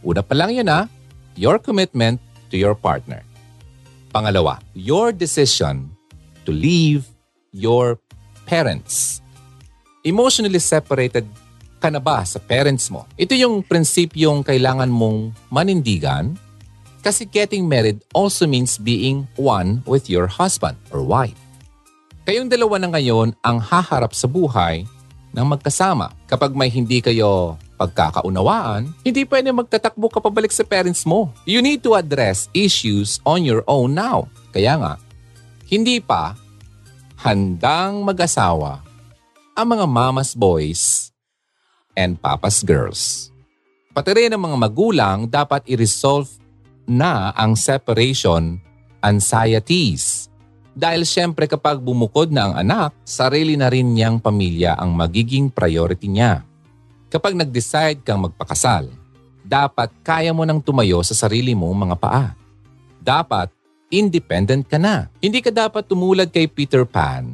Una 0.02 0.26
pa 0.26 0.34
lang 0.34 0.50
yun 0.50 0.66
ha, 0.66 0.90
your 1.38 1.62
commitment 1.62 2.18
to 2.50 2.58
your 2.58 2.74
partner. 2.74 3.22
Pangalawa, 4.10 4.58
your 4.74 5.14
decision 5.14 5.86
to 6.42 6.50
leave 6.50 7.06
your 7.54 8.02
parents. 8.50 9.22
Emotionally 10.02 10.58
separated 10.58 11.30
ka 11.78 11.94
na 11.94 12.02
ba 12.02 12.26
sa 12.26 12.42
parents 12.42 12.90
mo? 12.90 13.06
Ito 13.14 13.38
yung 13.38 13.62
prinsipyong 13.62 14.42
kailangan 14.42 14.90
mong 14.90 15.38
manindigan 15.54 16.34
kasi 17.06 17.30
getting 17.30 17.70
married 17.70 18.02
also 18.18 18.50
means 18.50 18.82
being 18.82 19.30
one 19.38 19.86
with 19.86 20.10
your 20.10 20.26
husband 20.26 20.74
or 20.90 21.06
wife. 21.06 21.38
Kayong 22.26 22.50
dalawa 22.50 22.82
na 22.82 22.90
ngayon 22.90 23.38
ang 23.46 23.62
haharap 23.62 24.18
sa 24.18 24.26
buhay 24.26 24.90
ng 25.30 25.46
magkasama. 25.46 26.10
Kapag 26.26 26.58
may 26.58 26.74
hindi 26.74 27.06
kayo 27.06 27.62
pagkakaunawaan, 27.78 28.90
hindi 29.06 29.22
pwede 29.30 29.54
magtatakbo 29.54 30.10
ka 30.10 30.18
pabalik 30.18 30.50
sa 30.50 30.66
parents 30.66 31.06
mo. 31.06 31.30
You 31.46 31.62
need 31.62 31.86
to 31.86 31.94
address 31.94 32.50
issues 32.58 33.22
on 33.22 33.46
your 33.46 33.62
own 33.70 33.94
now. 33.94 34.26
Kaya 34.50 34.74
nga, 34.82 34.94
hindi 35.70 36.02
pa 36.02 36.34
handang 37.22 38.02
mag-asawa 38.02 38.82
ang 39.54 39.68
mga 39.70 39.86
mamas 39.86 40.34
boys 40.34 41.14
and 41.94 42.18
papa's 42.18 42.66
girls. 42.66 43.30
Pati 43.94 44.12
rin 44.12 44.34
ang 44.34 44.42
mga 44.42 44.58
magulang 44.58 45.30
dapat 45.30 45.62
i-resolve 45.70 46.28
na 46.86 47.34
ang 47.34 47.58
separation 47.58 48.62
anxieties. 49.02 50.30
Dahil 50.76 51.06
siyempre 51.08 51.46
kapag 51.46 51.80
bumukod 51.80 52.34
na 52.34 52.52
ang 52.52 52.54
anak, 52.60 52.92
sarili 53.06 53.56
na 53.56 53.70
rin 53.70 53.94
niyang 53.94 54.20
pamilya 54.20 54.76
ang 54.76 54.92
magiging 54.92 55.48
priority 55.48 56.10
niya. 56.10 56.44
Kapag 57.08 57.38
nag-decide 57.38 58.04
kang 58.04 58.28
magpakasal, 58.28 58.92
dapat 59.46 59.94
kaya 60.02 60.34
mo 60.34 60.44
nang 60.44 60.60
tumayo 60.60 61.00
sa 61.06 61.14
sarili 61.16 61.54
mong 61.54 61.78
mga 61.88 61.96
paa. 61.96 62.28
Dapat 63.00 63.54
independent 63.94 64.66
ka 64.68 64.76
na. 64.82 65.08
Hindi 65.22 65.40
ka 65.40 65.54
dapat 65.54 65.86
tumulad 65.86 66.28
kay 66.28 66.50
Peter 66.50 66.84
Pan 66.84 67.30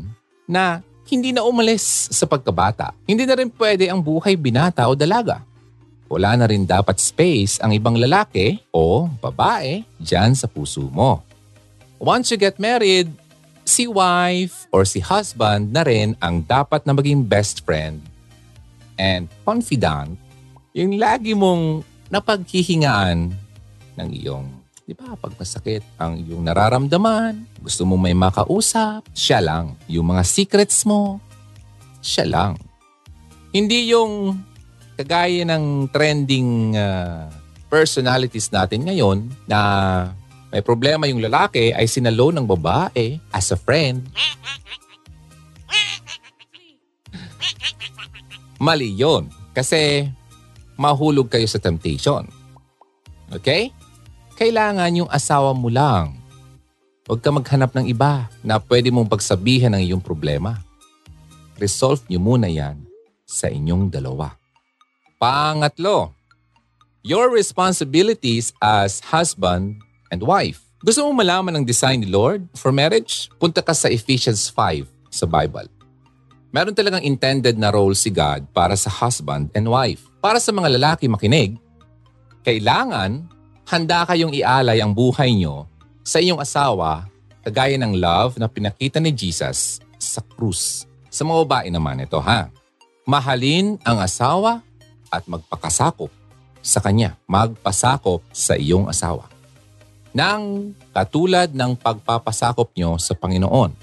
na 0.46 0.84
hindi 1.08 1.34
na 1.34 1.42
umalis 1.42 2.12
sa 2.12 2.28
pagkabata. 2.28 2.94
Hindi 3.08 3.26
na 3.26 3.36
rin 3.40 3.50
pwede 3.50 3.90
ang 3.90 4.04
buhay 4.04 4.36
binata 4.38 4.86
o 4.86 4.94
dalaga. 4.94 5.42
Wala 6.12 6.36
na 6.36 6.46
rin 6.52 6.68
dapat 6.68 7.00
space 7.00 7.64
ang 7.64 7.72
ibang 7.72 7.96
lalaki 7.96 8.60
o 8.76 9.08
babae 9.24 9.88
dyan 9.96 10.36
sa 10.36 10.44
puso 10.52 10.92
mo. 10.92 11.24
Once 12.04 12.28
you 12.28 12.36
get 12.36 12.60
married, 12.60 13.08
si 13.64 13.88
wife 13.88 14.68
or 14.76 14.84
si 14.84 15.00
husband 15.00 15.72
na 15.72 15.88
rin 15.88 16.20
ang 16.20 16.44
dapat 16.44 16.84
na 16.84 16.92
maging 16.92 17.24
best 17.24 17.64
friend 17.64 18.04
and 19.00 19.32
confidant 19.48 20.20
yung 20.76 21.00
lagi 21.00 21.32
mong 21.32 21.88
napaghihingaan 22.12 23.32
ng 23.96 24.10
iyong, 24.12 24.52
di 24.84 24.92
ba, 24.92 25.16
pag 25.16 25.32
masakit 25.40 25.84
ang 25.96 26.20
iyong 26.20 26.44
nararamdaman, 26.44 27.48
gusto 27.64 27.88
mo 27.88 27.96
may 27.96 28.12
makausap, 28.12 29.08
siya 29.16 29.40
lang. 29.40 29.80
Yung 29.88 30.12
mga 30.12 30.28
secrets 30.28 30.84
mo, 30.84 31.24
siya 32.04 32.28
lang. 32.28 32.60
Hindi 33.52 33.92
yung 33.92 34.44
kagaya 35.02 35.42
ng 35.50 35.90
trending 35.90 36.78
uh, 36.78 37.26
personalities 37.74 38.54
natin 38.54 38.86
ngayon 38.86 39.26
na 39.50 39.60
may 40.54 40.62
problema 40.62 41.10
yung 41.10 41.26
lalaki 41.26 41.74
ay 41.74 41.90
sinalo 41.90 42.30
ng 42.30 42.46
babae 42.46 43.18
as 43.34 43.50
a 43.50 43.58
friend. 43.58 44.06
Mali 48.62 48.94
yon 48.94 49.26
kasi 49.58 50.06
mahulog 50.78 51.34
kayo 51.34 51.50
sa 51.50 51.58
temptation. 51.58 52.30
Okay? 53.34 53.74
Kailangan 54.38 55.02
yung 55.02 55.10
asawa 55.10 55.58
mo 55.58 55.70
lang 55.74 56.22
Huwag 57.12 57.20
ka 57.20 57.28
maghanap 57.28 57.76
ng 57.76 57.92
iba 57.92 58.32
na 58.40 58.56
pwede 58.56 58.88
mong 58.88 59.12
pagsabihan 59.12 59.76
ng 59.76 59.84
iyong 59.84 60.00
problema. 60.00 60.64
Resolve 61.60 62.00
niyo 62.08 62.24
muna 62.24 62.48
yan 62.48 62.80
sa 63.28 63.52
inyong 63.52 63.92
dalawa. 63.92 64.41
Pangatlo, 65.22 66.18
your 67.06 67.30
responsibilities 67.30 68.58
as 68.58 68.98
husband 69.14 69.78
and 70.10 70.26
wife. 70.26 70.66
Gusto 70.82 71.06
mo 71.06 71.22
malaman 71.22 71.62
ang 71.62 71.66
design 71.70 72.02
ni 72.02 72.10
Lord 72.10 72.50
for 72.58 72.74
marriage? 72.74 73.30
Punta 73.38 73.62
ka 73.62 73.70
sa 73.70 73.86
Ephesians 73.86 74.50
5 74.50 74.90
sa 75.14 75.30
Bible. 75.30 75.70
Meron 76.50 76.74
talagang 76.74 77.06
intended 77.06 77.54
na 77.62 77.70
role 77.70 77.94
si 77.94 78.10
God 78.10 78.50
para 78.50 78.74
sa 78.74 78.90
husband 78.90 79.54
and 79.54 79.70
wife. 79.70 80.02
Para 80.26 80.42
sa 80.42 80.50
mga 80.50 80.82
lalaki 80.82 81.06
makinig, 81.06 81.62
kailangan 82.42 83.22
handa 83.70 84.10
kayong 84.10 84.34
ialay 84.34 84.82
ang 84.82 84.90
buhay 84.90 85.38
nyo 85.38 85.70
sa 86.02 86.18
iyong 86.18 86.42
asawa 86.42 87.06
kagaya 87.46 87.78
ng 87.78 87.94
love 87.94 88.42
na 88.42 88.50
pinakita 88.50 88.98
ni 88.98 89.14
Jesus 89.14 89.86
sa 90.02 90.26
krus. 90.34 90.90
Sa 91.14 91.22
mga 91.22 91.46
babae 91.46 91.70
naman 91.70 92.02
ito 92.02 92.18
ha. 92.18 92.50
Mahalin 93.06 93.78
ang 93.86 94.02
asawa 94.02 94.66
at 95.12 95.28
magpakasakop 95.28 96.10
sa 96.64 96.80
kanya. 96.80 97.20
Magpasakop 97.28 98.24
sa 98.32 98.56
iyong 98.56 98.88
asawa. 98.88 99.28
Nang 100.16 100.72
katulad 100.96 101.52
ng 101.52 101.76
pagpapasakop 101.76 102.72
nyo 102.76 102.96
sa 102.96 103.12
Panginoon. 103.12 103.76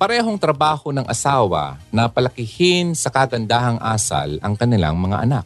Parehong 0.00 0.40
trabaho 0.40 0.92
ng 0.92 1.04
asawa 1.04 1.76
na 1.92 2.08
palakihin 2.08 2.96
sa 2.96 3.12
kagandahang 3.12 3.76
asal 3.80 4.40
ang 4.40 4.56
kanilang 4.56 4.96
mga 4.96 5.28
anak. 5.28 5.44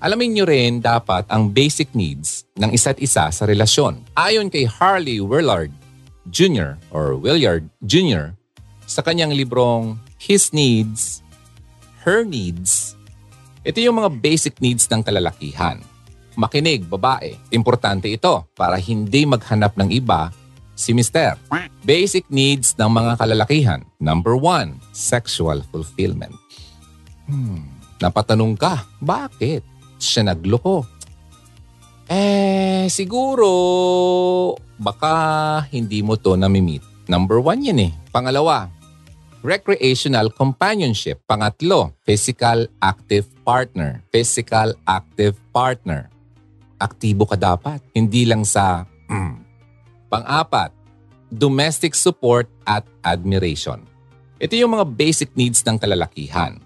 Alamin 0.00 0.34
nyo 0.34 0.44
rin 0.48 0.80
dapat 0.80 1.28
ang 1.28 1.52
basic 1.52 1.92
needs 1.92 2.48
ng 2.56 2.72
isa't 2.72 2.96
isa 2.98 3.28
sa 3.28 3.44
relasyon. 3.44 4.02
Ayon 4.16 4.48
kay 4.48 4.64
Harley 4.64 5.20
Willard 5.20 5.70
Jr. 6.32 6.80
or 6.90 7.14
Willard 7.14 7.68
Jr. 7.84 8.34
sa 8.88 9.04
kanyang 9.04 9.36
librong 9.36 10.00
His 10.18 10.50
Needs, 10.50 11.22
Her 12.02 12.26
Needs, 12.26 12.98
ito 13.62 13.78
yung 13.78 14.02
mga 14.02 14.10
basic 14.10 14.58
needs 14.58 14.90
ng 14.90 15.02
kalalakihan. 15.02 15.78
Makinig, 16.34 16.86
babae. 16.86 17.38
Importante 17.54 18.10
ito 18.10 18.46
para 18.58 18.76
hindi 18.76 19.26
maghanap 19.26 19.78
ng 19.78 19.88
iba 19.94 20.34
si 20.74 20.90
Mister. 20.96 21.38
Basic 21.86 22.26
needs 22.26 22.74
ng 22.74 22.90
mga 22.90 23.18
kalalakihan. 23.20 23.80
Number 24.02 24.34
one, 24.34 24.82
sexual 24.90 25.62
fulfillment. 25.70 26.34
Hmm, 27.28 27.68
napatanong 28.02 28.58
ka, 28.58 28.82
bakit? 28.98 29.62
siya 30.02 30.26
nagloko. 30.26 30.82
Eh, 32.10 32.90
siguro, 32.90 33.48
baka 34.76 35.14
hindi 35.70 36.02
mo 36.02 36.18
to 36.18 36.34
namimit. 36.34 36.82
Number 37.06 37.38
one 37.38 37.62
yan 37.62 37.78
eh. 37.78 37.92
Pangalawa, 38.10 38.68
recreational 39.42 40.30
companionship. 40.30 41.20
Pangatlo, 41.26 41.92
physical 42.06 42.70
active 42.78 43.26
partner. 43.42 44.00
Physical 44.14 44.74
active 44.86 45.36
partner. 45.50 46.08
Aktibo 46.78 47.26
ka 47.28 47.36
dapat. 47.36 47.82
Hindi 47.92 48.24
lang 48.26 48.46
sa... 48.46 48.86
Mm. 49.10 49.44
Pang-apat, 50.08 50.70
domestic 51.32 51.96
support 51.96 52.44
at 52.68 52.84
admiration. 53.00 53.80
Ito 54.36 54.52
yung 54.58 54.76
mga 54.76 54.86
basic 54.92 55.32
needs 55.32 55.64
ng 55.64 55.80
kalalakihan. 55.80 56.60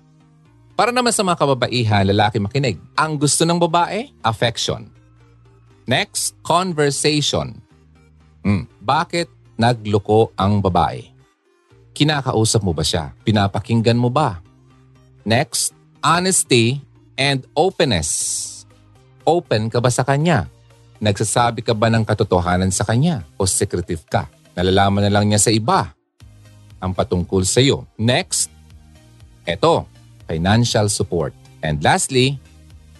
Para 0.74 0.90
naman 0.92 1.14
sa 1.14 1.22
mga 1.22 1.40
kababaihan, 1.40 2.04
lalaki 2.10 2.36
makinig. 2.42 2.76
Ang 2.98 3.16
gusto 3.16 3.46
ng 3.46 3.56
babae, 3.56 4.12
affection. 4.20 4.90
Next, 5.86 6.34
conversation. 6.42 7.62
Hmm, 8.42 8.66
bakit 8.82 9.30
nagloko 9.54 10.34
ang 10.34 10.58
babae? 10.58 11.15
Kinakausap 11.96 12.60
mo 12.60 12.76
ba 12.76 12.84
siya? 12.84 13.16
Pinapakinggan 13.24 13.96
mo 13.96 14.12
ba? 14.12 14.44
Next, 15.24 15.72
honesty 16.04 16.84
and 17.16 17.48
openness. 17.56 18.44
Open 19.24 19.72
ka 19.72 19.80
ba 19.80 19.88
sa 19.88 20.04
kanya? 20.04 20.44
Nagsasabi 21.00 21.64
ka 21.64 21.72
ba 21.72 21.88
ng 21.88 22.04
katotohanan 22.04 22.68
sa 22.68 22.84
kanya? 22.84 23.24
O 23.40 23.48
secretive 23.48 24.04
ka? 24.04 24.28
Nalalaman 24.52 25.08
na 25.08 25.12
lang 25.12 25.24
niya 25.24 25.40
sa 25.40 25.48
iba 25.48 25.96
ang 26.84 26.92
patungkol 26.92 27.48
sa 27.48 27.64
iyo. 27.64 27.88
Next, 27.96 28.52
eto, 29.48 29.88
financial 30.28 30.92
support. 30.92 31.32
And 31.64 31.80
lastly, 31.80 32.36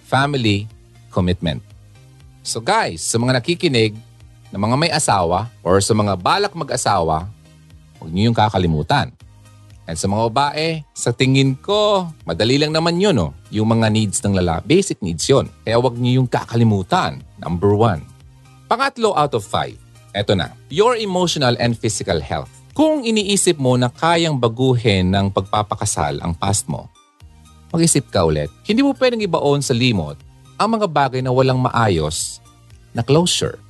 family 0.09 0.73
commitment. 1.13 1.61
So 2.41 2.65
guys, 2.65 3.05
sa 3.05 3.21
mga 3.21 3.45
nakikinig 3.45 3.93
na 4.49 4.57
mga 4.57 4.77
may 4.81 4.89
asawa 4.89 5.53
or 5.61 5.85
sa 5.85 5.93
mga 5.93 6.17
balak 6.17 6.57
mag-asawa, 6.57 7.29
huwag 7.99 8.11
niyo 8.13 8.33
yung 8.33 8.39
kakalimutan. 8.39 9.13
And 9.87 9.95
sa 9.95 10.11
mga 10.11 10.35
babae, 10.35 10.83
sa 10.91 11.15
tingin 11.15 11.55
ko, 11.55 12.11
madali 12.27 12.59
lang 12.59 12.75
naman 12.75 12.99
yun, 12.99 13.15
oh. 13.23 13.31
yung 13.55 13.71
mga 13.71 13.87
needs 13.95 14.19
ng 14.27 14.35
lalaki. 14.35 14.67
Basic 14.67 14.99
needs 14.99 15.23
yun. 15.31 15.47
Kaya 15.63 15.79
huwag 15.79 15.95
niyo 15.95 16.23
yung 16.23 16.29
kakalimutan. 16.29 17.23
Number 17.39 17.71
one. 17.71 18.03
Pangatlo 18.67 19.15
out 19.15 19.31
of 19.39 19.47
five. 19.47 19.79
Eto 20.11 20.35
na. 20.35 20.51
Your 20.75 20.99
emotional 20.99 21.55
and 21.63 21.79
physical 21.79 22.19
health. 22.19 22.51
Kung 22.75 23.07
iniisip 23.07 23.63
mo 23.63 23.79
na 23.79 23.89
kayang 23.89 24.43
baguhin 24.43 25.15
ng 25.15 25.31
pagpapakasal 25.31 26.19
ang 26.19 26.35
past 26.35 26.67
mo, 26.67 26.91
mag-isip 27.71 28.11
ka 28.11 28.27
ulit. 28.27 28.51
Hindi 28.67 28.83
mo 28.83 28.93
pwedeng 28.99 29.23
ibaon 29.23 29.63
sa 29.63 29.73
limot 29.73 30.19
ang 30.59 30.69
mga 30.77 30.91
bagay 30.91 31.21
na 31.23 31.31
walang 31.31 31.63
maayos 31.63 32.43
na 32.91 33.07
closure. 33.07 33.61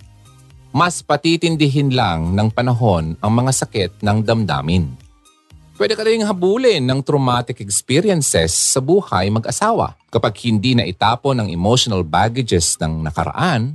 Mas 0.76 1.00
patitindihin 1.00 1.96
lang 1.96 2.36
ng 2.36 2.52
panahon 2.52 3.16
ang 3.24 3.32
mga 3.32 3.64
sakit 3.64 4.04
ng 4.04 4.20
damdamin. 4.20 4.92
Pwede 5.80 5.96
ka 5.96 6.04
rin 6.04 6.20
habulin 6.20 6.84
ng 6.84 7.00
traumatic 7.00 7.64
experiences 7.64 8.52
sa 8.52 8.84
buhay 8.84 9.32
mag-asawa. 9.32 9.96
Kapag 10.12 10.36
hindi 10.44 10.76
na 10.76 10.84
itapon 10.84 11.40
ang 11.40 11.48
emotional 11.48 12.04
baggages 12.04 12.76
ng 12.76 13.08
nakaraan, 13.08 13.72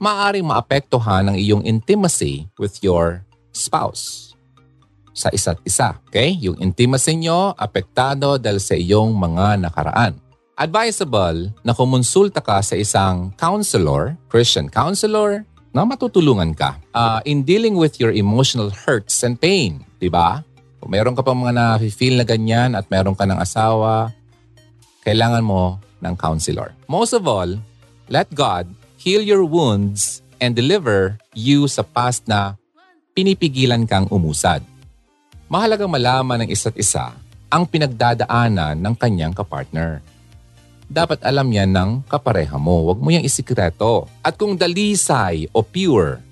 maaaring 0.00 0.48
maapektuhan 0.48 1.28
ang 1.28 1.36
iyong 1.36 1.60
intimacy 1.68 2.48
with 2.56 2.80
your 2.80 3.20
spouse 3.52 4.32
sa 5.12 5.28
isa't 5.28 5.60
isa. 5.68 5.92
Okay? 6.08 6.40
Yung 6.40 6.56
intimacy 6.56 7.20
nyo, 7.20 7.52
apektado 7.52 8.40
dahil 8.40 8.64
sa 8.64 8.72
iyong 8.72 9.12
mga 9.12 9.60
nakaraan. 9.60 10.16
Advisable 10.56 11.52
na 11.60 11.76
kumonsulta 11.76 12.40
ka 12.40 12.64
sa 12.64 12.80
isang 12.80 13.28
counselor, 13.36 14.16
Christian 14.32 14.72
counselor, 14.72 15.44
na 15.72 15.84
matutulungan 15.84 16.56
ka 16.56 16.80
uh, 16.96 17.20
in 17.28 17.44
dealing 17.44 17.76
with 17.76 18.00
your 18.00 18.10
emotional 18.12 18.72
hurts 18.72 19.20
and 19.22 19.36
pain. 19.36 19.84
Di 20.00 20.08
ba? 20.08 20.42
Kung 20.78 20.94
meron 20.94 21.14
ka 21.14 21.22
pa 21.26 21.34
mga 21.34 21.52
na-feel 21.54 22.16
na 22.16 22.24
ganyan 22.24 22.78
at 22.78 22.86
meron 22.88 23.14
ka 23.14 23.26
ng 23.26 23.38
asawa, 23.38 24.14
kailangan 25.02 25.42
mo 25.42 25.82
ng 25.98 26.14
counselor. 26.14 26.72
Most 26.86 27.12
of 27.12 27.26
all, 27.26 27.58
let 28.06 28.30
God 28.30 28.70
heal 28.98 29.22
your 29.22 29.42
wounds 29.42 30.22
and 30.38 30.54
deliver 30.54 31.18
you 31.34 31.66
sa 31.66 31.82
past 31.82 32.26
na 32.30 32.54
pinipigilan 33.14 33.82
kang 33.86 34.06
umusad. 34.10 34.62
Mahalagang 35.50 35.90
malaman 35.90 36.46
ng 36.46 36.50
isa't 36.54 36.76
isa 36.78 37.10
ang 37.48 37.64
pinagdadaanan 37.66 38.78
ng 38.78 38.94
kanyang 38.94 39.34
kapartner. 39.34 40.04
Dapat 40.88 41.20
alam 41.20 41.44
yan 41.52 41.68
ng 41.68 41.90
kapareha 42.08 42.56
mo. 42.56 42.88
Huwag 42.88 42.98
mo 43.04 43.12
yung 43.12 43.20
isikreto. 43.20 44.08
At 44.24 44.40
kung 44.40 44.56
dalisay 44.56 45.52
o 45.52 45.60
pure 45.60 46.24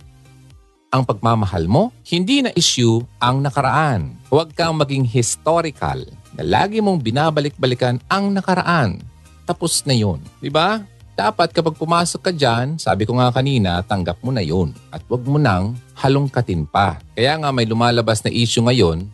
ang 0.89 1.05
pagmamahal 1.05 1.69
mo, 1.69 1.93
hindi 2.09 2.41
na 2.41 2.49
issue 2.57 3.05
ang 3.21 3.45
nakaraan. 3.45 4.17
Huwag 4.33 4.57
kang 4.57 4.81
maging 4.81 5.05
historical 5.05 6.01
na 6.33 6.41
lagi 6.41 6.81
mong 6.81 7.05
binabalik-balikan 7.05 8.01
ang 8.09 8.33
nakaraan. 8.33 9.05
Tapos 9.45 9.85
na 9.85 9.93
yun. 9.93 10.25
Di 10.41 10.49
ba? 10.49 10.81
Dapat 11.17 11.53
kapag 11.53 11.77
pumasok 11.77 12.29
ka 12.29 12.33
dyan, 12.33 12.81
sabi 12.81 13.05
ko 13.05 13.17
nga 13.21 13.29
kanina, 13.29 13.85
tanggap 13.85 14.21
mo 14.25 14.33
na 14.33 14.41
yun. 14.41 14.73
At 14.89 15.05
huwag 15.05 15.25
mo 15.29 15.37
nang 15.37 15.77
halongkatin 16.01 16.65
pa. 16.65 16.97
Kaya 17.13 17.37
nga 17.41 17.53
may 17.53 17.69
lumalabas 17.69 18.25
na 18.25 18.33
issue 18.33 18.65
ngayon 18.65 19.05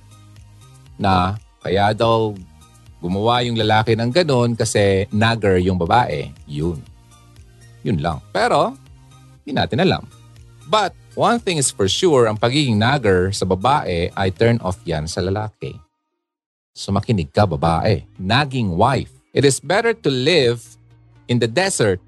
na 0.98 1.34
kaya 1.62 1.94
daw 1.94 2.34
gumawa 3.02 3.42
yung 3.42 3.58
lalaki 3.58 3.98
ng 3.98 4.14
ganon 4.14 4.54
kasi 4.54 5.10
nagger 5.10 5.58
yung 5.58 5.76
babae. 5.76 6.30
Yun. 6.46 6.78
Yun 7.82 7.98
lang. 7.98 8.22
Pero, 8.30 8.78
hindi 9.42 9.58
natin 9.58 9.82
alam. 9.82 10.06
But, 10.70 10.94
One 11.12 11.44
thing 11.44 11.60
is 11.60 11.68
for 11.68 11.92
sure, 11.92 12.24
ang 12.24 12.40
pagiging 12.40 12.80
nagger 12.80 13.36
sa 13.36 13.44
babae 13.44 14.08
ay 14.16 14.28
turn 14.32 14.56
off 14.64 14.80
yan 14.88 15.04
sa 15.04 15.20
lalaki. 15.20 15.76
So 16.72 16.88
makinig 16.88 17.28
ka 17.28 17.44
babae. 17.44 18.08
Nagging 18.16 18.72
wife. 18.72 19.12
It 19.36 19.44
is 19.44 19.60
better 19.60 19.92
to 19.92 20.08
live 20.08 20.64
in 21.28 21.36
the 21.36 21.48
desert 21.48 22.00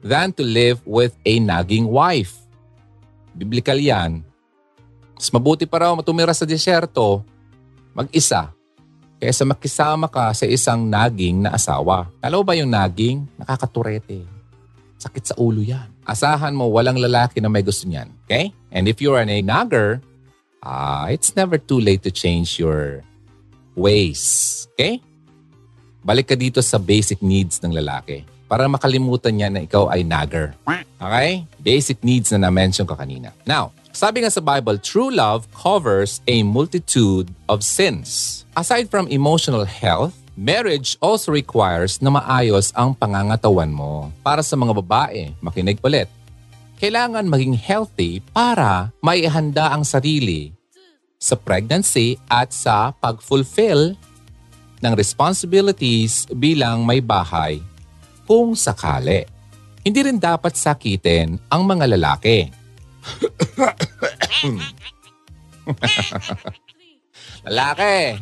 than 0.00 0.32
to 0.40 0.44
live 0.44 0.80
with 0.88 1.12
a 1.28 1.36
nagging 1.36 1.84
wife. 1.84 2.32
Biblikal 3.36 3.76
yan. 3.76 4.24
Mas 5.12 5.28
mabuti 5.28 5.68
pa 5.68 5.84
raw 5.84 5.92
matumira 5.92 6.32
sa 6.32 6.48
desierto, 6.48 7.20
mag-isa, 7.92 8.56
kaysa 9.18 9.46
makisama 9.46 10.06
ka 10.10 10.32
sa 10.34 10.44
isang 10.44 10.84
naging 10.84 11.44
na 11.44 11.54
asawa. 11.54 12.10
Alam 12.20 12.44
ba 12.44 12.54
yung 12.58 12.70
naging? 12.70 13.24
Nakakaturete. 13.40 14.26
Sakit 15.00 15.24
sa 15.32 15.34
ulo 15.36 15.60
yan. 15.60 15.88
Asahan 16.04 16.52
mo 16.52 16.68
walang 16.68 17.00
lalaki 17.00 17.40
na 17.40 17.48
may 17.48 17.64
gusto 17.64 17.88
niyan. 17.88 18.08
Okay? 18.24 18.52
And 18.72 18.88
if 18.88 19.00
you're 19.00 19.20
an 19.20 19.32
nagger, 19.32 20.00
uh, 20.64 21.08
it's 21.08 21.36
never 21.36 21.56
too 21.56 21.80
late 21.80 22.04
to 22.04 22.12
change 22.12 22.56
your 22.60 23.04
ways. 23.76 24.64
Okay? 24.74 25.00
Balik 26.04 26.32
ka 26.32 26.36
dito 26.36 26.60
sa 26.60 26.76
basic 26.76 27.24
needs 27.24 27.60
ng 27.64 27.72
lalaki 27.72 28.24
para 28.44 28.68
makalimutan 28.68 29.32
niya 29.32 29.48
na 29.48 29.64
ikaw 29.64 29.88
ay 29.88 30.04
nagger. 30.04 30.52
Okay? 31.00 31.48
Basic 31.60 32.00
needs 32.04 32.32
na 32.32 32.48
na-mention 32.48 32.84
ko 32.84 32.92
kanina. 32.96 33.32
Now, 33.48 33.72
sabi 33.94 34.26
nga 34.26 34.30
sa 34.34 34.42
Bible, 34.42 34.76
true 34.82 35.14
love 35.14 35.46
covers 35.54 36.18
a 36.26 36.42
multitude 36.42 37.30
of 37.46 37.62
sins. 37.62 38.42
Aside 38.58 38.90
from 38.90 39.06
emotional 39.06 39.62
health, 39.64 40.12
Marriage 40.34 40.98
also 40.98 41.30
requires 41.30 42.02
na 42.02 42.10
maayos 42.10 42.74
ang 42.74 42.90
pangangatawan 42.90 43.70
mo. 43.70 44.10
Para 44.18 44.42
sa 44.42 44.58
mga 44.58 44.74
babae, 44.82 45.30
makinig 45.38 45.78
ulit. 45.78 46.10
Kailangan 46.82 47.30
maging 47.30 47.54
healthy 47.54 48.18
para 48.34 48.90
maihanda 48.98 49.70
ang 49.70 49.86
sarili 49.86 50.50
sa 51.22 51.38
pregnancy 51.38 52.18
at 52.26 52.50
sa 52.50 52.90
pag-fulfill 52.98 53.94
ng 54.82 54.92
responsibilities 54.98 56.26
bilang 56.34 56.82
may 56.82 56.98
bahay 56.98 57.62
kung 58.26 58.58
sakali. 58.58 59.22
Hindi 59.86 60.00
rin 60.02 60.18
dapat 60.18 60.58
sakitin 60.58 61.38
ang 61.46 61.62
mga 61.62 61.94
lalaki. 61.94 62.63
Lalaki, 67.46 68.20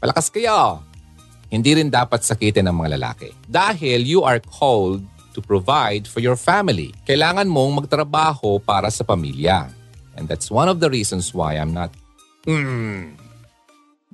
palakas 0.00 0.28
kayo. 0.32 0.84
Hindi 1.50 1.82
rin 1.82 1.90
dapat 1.90 2.22
sakitin 2.22 2.70
ng 2.70 2.76
mga 2.78 2.94
lalaki. 2.94 3.34
Dahil 3.50 4.06
you 4.06 4.22
are 4.22 4.38
called 4.38 5.02
to 5.34 5.42
provide 5.42 6.06
for 6.06 6.22
your 6.22 6.38
family. 6.38 6.94
Kailangan 7.06 7.50
mong 7.50 7.84
magtrabaho 7.84 8.62
para 8.62 8.86
sa 8.90 9.02
pamilya. 9.02 9.70
And 10.14 10.30
that's 10.30 10.50
one 10.50 10.70
of 10.70 10.78
the 10.78 10.90
reasons 10.90 11.34
why 11.34 11.58
I'm 11.58 11.74
not... 11.74 11.90
Mm, 12.46 13.18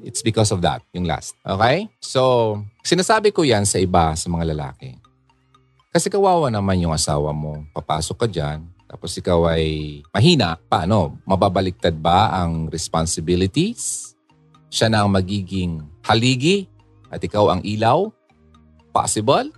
it's 0.04 0.20
because 0.20 0.52
of 0.52 0.60
that, 0.64 0.84
yung 0.92 1.08
last. 1.08 1.36
Okay? 1.44 1.88
So, 2.00 2.56
sinasabi 2.84 3.32
ko 3.32 3.44
yan 3.44 3.64
sa 3.64 3.80
iba, 3.80 4.12
sa 4.16 4.28
mga 4.28 4.56
lalaki. 4.56 4.96
Kasi 5.92 6.12
kawawa 6.12 6.52
naman 6.52 6.80
yung 6.84 6.92
asawa 6.92 7.32
mo. 7.32 7.64
Papasok 7.72 8.16
ka 8.24 8.28
dyan, 8.28 8.68
tapos 8.96 9.12
ikaw 9.12 9.44
ay 9.52 10.00
mahina. 10.08 10.56
Paano? 10.56 11.20
Mababaliktad 11.28 11.92
ba 12.00 12.32
ang 12.32 12.72
responsibilities? 12.72 14.16
Siya 14.72 14.88
na 14.88 15.04
ang 15.04 15.12
magiging 15.12 15.84
haligi 16.00 16.64
at 17.12 17.20
ikaw 17.20 17.52
ang 17.52 17.60
ilaw? 17.60 18.08
Possible? 18.96 19.52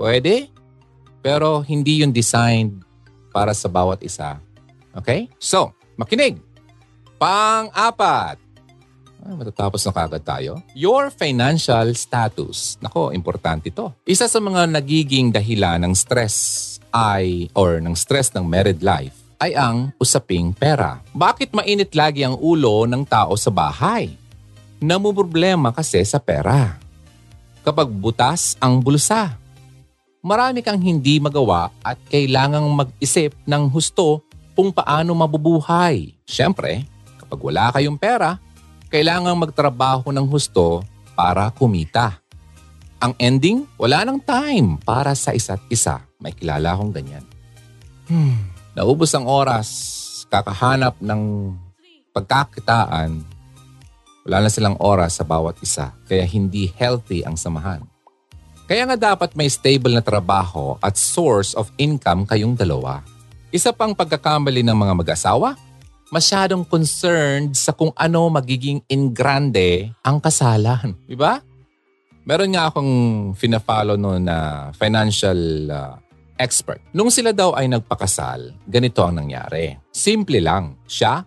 Pwede. 0.00 0.48
Pero 1.20 1.60
hindi 1.60 2.00
yung 2.00 2.08
designed 2.08 2.80
para 3.36 3.52
sa 3.52 3.68
bawat 3.68 4.00
isa. 4.00 4.40
Okay? 4.96 5.28
So, 5.36 5.76
makinig. 6.00 6.40
Pang-apat. 7.20 8.40
Ah, 9.28 9.36
matatapos 9.36 9.84
na 9.84 9.92
kagad 9.92 10.24
tayo. 10.24 10.64
Your 10.72 11.12
financial 11.12 11.92
status. 11.92 12.80
Nako, 12.80 13.12
importante 13.12 13.68
to. 13.68 13.92
Isa 14.08 14.24
sa 14.24 14.40
mga 14.40 14.72
nagiging 14.72 15.36
dahilan 15.36 15.84
ng 15.84 15.92
stress 15.92 16.67
ay, 16.92 17.52
or 17.52 17.78
ng 17.78 17.94
stress 17.94 18.32
ng 18.32 18.44
married 18.44 18.80
life, 18.80 19.14
ay 19.38 19.54
ang 19.54 19.94
usaping 20.02 20.50
pera. 20.50 20.98
Bakit 21.14 21.54
mainit 21.54 21.94
lagi 21.94 22.26
ang 22.26 22.34
ulo 22.34 22.84
ng 22.88 23.06
tao 23.06 23.38
sa 23.38 23.54
bahay? 23.54 24.10
Namumroblema 24.82 25.70
kasi 25.70 26.02
sa 26.02 26.18
pera. 26.18 26.78
Kapag 27.62 27.86
butas 27.90 28.58
ang 28.58 28.82
bulsa, 28.82 29.38
marami 30.24 30.62
kang 30.64 30.78
hindi 30.78 31.22
magawa 31.22 31.70
at 31.86 31.98
kailangang 32.10 32.66
mag-isip 32.66 33.34
ng 33.46 33.70
husto 33.70 34.26
kung 34.58 34.74
paano 34.74 35.14
mabubuhay. 35.14 36.16
Siyempre, 36.26 36.82
kapag 37.20 37.38
wala 37.38 37.70
kayong 37.70 38.00
pera, 38.00 38.42
kailangang 38.90 39.38
magtrabaho 39.38 40.10
ng 40.10 40.26
husto 40.26 40.82
para 41.14 41.52
kumita. 41.54 42.18
Ang 42.98 43.14
ending, 43.22 43.62
wala 43.78 44.02
nang 44.02 44.18
time 44.18 44.80
para 44.82 45.14
sa 45.14 45.30
isa't 45.30 45.62
isa. 45.70 46.07
May 46.18 46.34
kilala 46.34 46.74
akong 46.74 46.90
ganyan. 46.94 47.24
Hmm. 48.10 48.50
Naubos 48.74 49.14
ang 49.14 49.26
oras, 49.26 49.68
kakahanap 50.30 50.98
ng 50.98 51.54
pagkakitaan 52.14 53.38
wala 54.28 54.44
na 54.44 54.52
silang 54.52 54.76
oras 54.76 55.16
sa 55.16 55.24
bawat 55.24 55.56
isa, 55.64 55.88
kaya 56.04 56.20
hindi 56.28 56.68
healthy 56.76 57.24
ang 57.24 57.40
samahan. 57.40 57.80
Kaya 58.68 58.84
nga 58.84 59.16
dapat 59.16 59.32
may 59.32 59.48
stable 59.48 59.96
na 59.96 60.04
trabaho 60.04 60.76
at 60.84 61.00
source 61.00 61.56
of 61.56 61.72
income 61.80 62.28
kayong 62.28 62.52
dalawa. 62.52 63.00
Isa 63.48 63.72
pang 63.72 63.96
pagkakamali 63.96 64.60
ng 64.60 64.76
mga 64.76 64.94
mag-asawa, 65.00 65.56
masyadong 66.12 66.60
concerned 66.68 67.56
sa 67.56 67.72
kung 67.72 67.88
ano 67.96 68.28
magiging 68.28 68.84
in 68.92 69.16
grande 69.16 69.88
ang 70.04 70.20
kasalan. 70.20 70.92
Di 71.08 71.16
ba? 71.16 71.40
Meron 72.28 72.52
nga 72.52 72.68
akong 72.68 72.92
fina-follow 73.32 73.96
no 73.96 74.20
na 74.20 74.68
financial 74.76 75.40
uh, 75.72 75.96
expert. 76.38 76.80
Nung 76.94 77.10
sila 77.10 77.34
daw 77.34 77.52
ay 77.58 77.66
nagpakasal, 77.66 78.54
ganito 78.64 79.02
ang 79.02 79.18
nangyari. 79.18 79.74
Simple 79.90 80.38
lang. 80.38 80.78
Siya, 80.86 81.26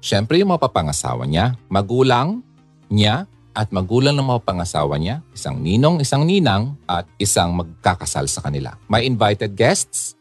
Siyempre 0.00 0.40
yung 0.40 0.56
mga 0.56 0.64
papangasawa 0.64 1.28
niya, 1.28 1.60
magulang 1.68 2.40
niya 2.88 3.28
at 3.52 3.68
magulang 3.68 4.16
ng 4.16 4.24
mga 4.24 4.42
pangasawa 4.48 4.96
niya, 4.96 5.20
isang 5.36 5.60
ninong, 5.60 6.00
isang 6.00 6.24
ninang 6.24 6.72
at 6.88 7.04
isang 7.20 7.52
magkakasal 7.52 8.24
sa 8.24 8.40
kanila. 8.40 8.72
May 8.88 9.04
invited 9.04 9.52
guests? 9.52 10.16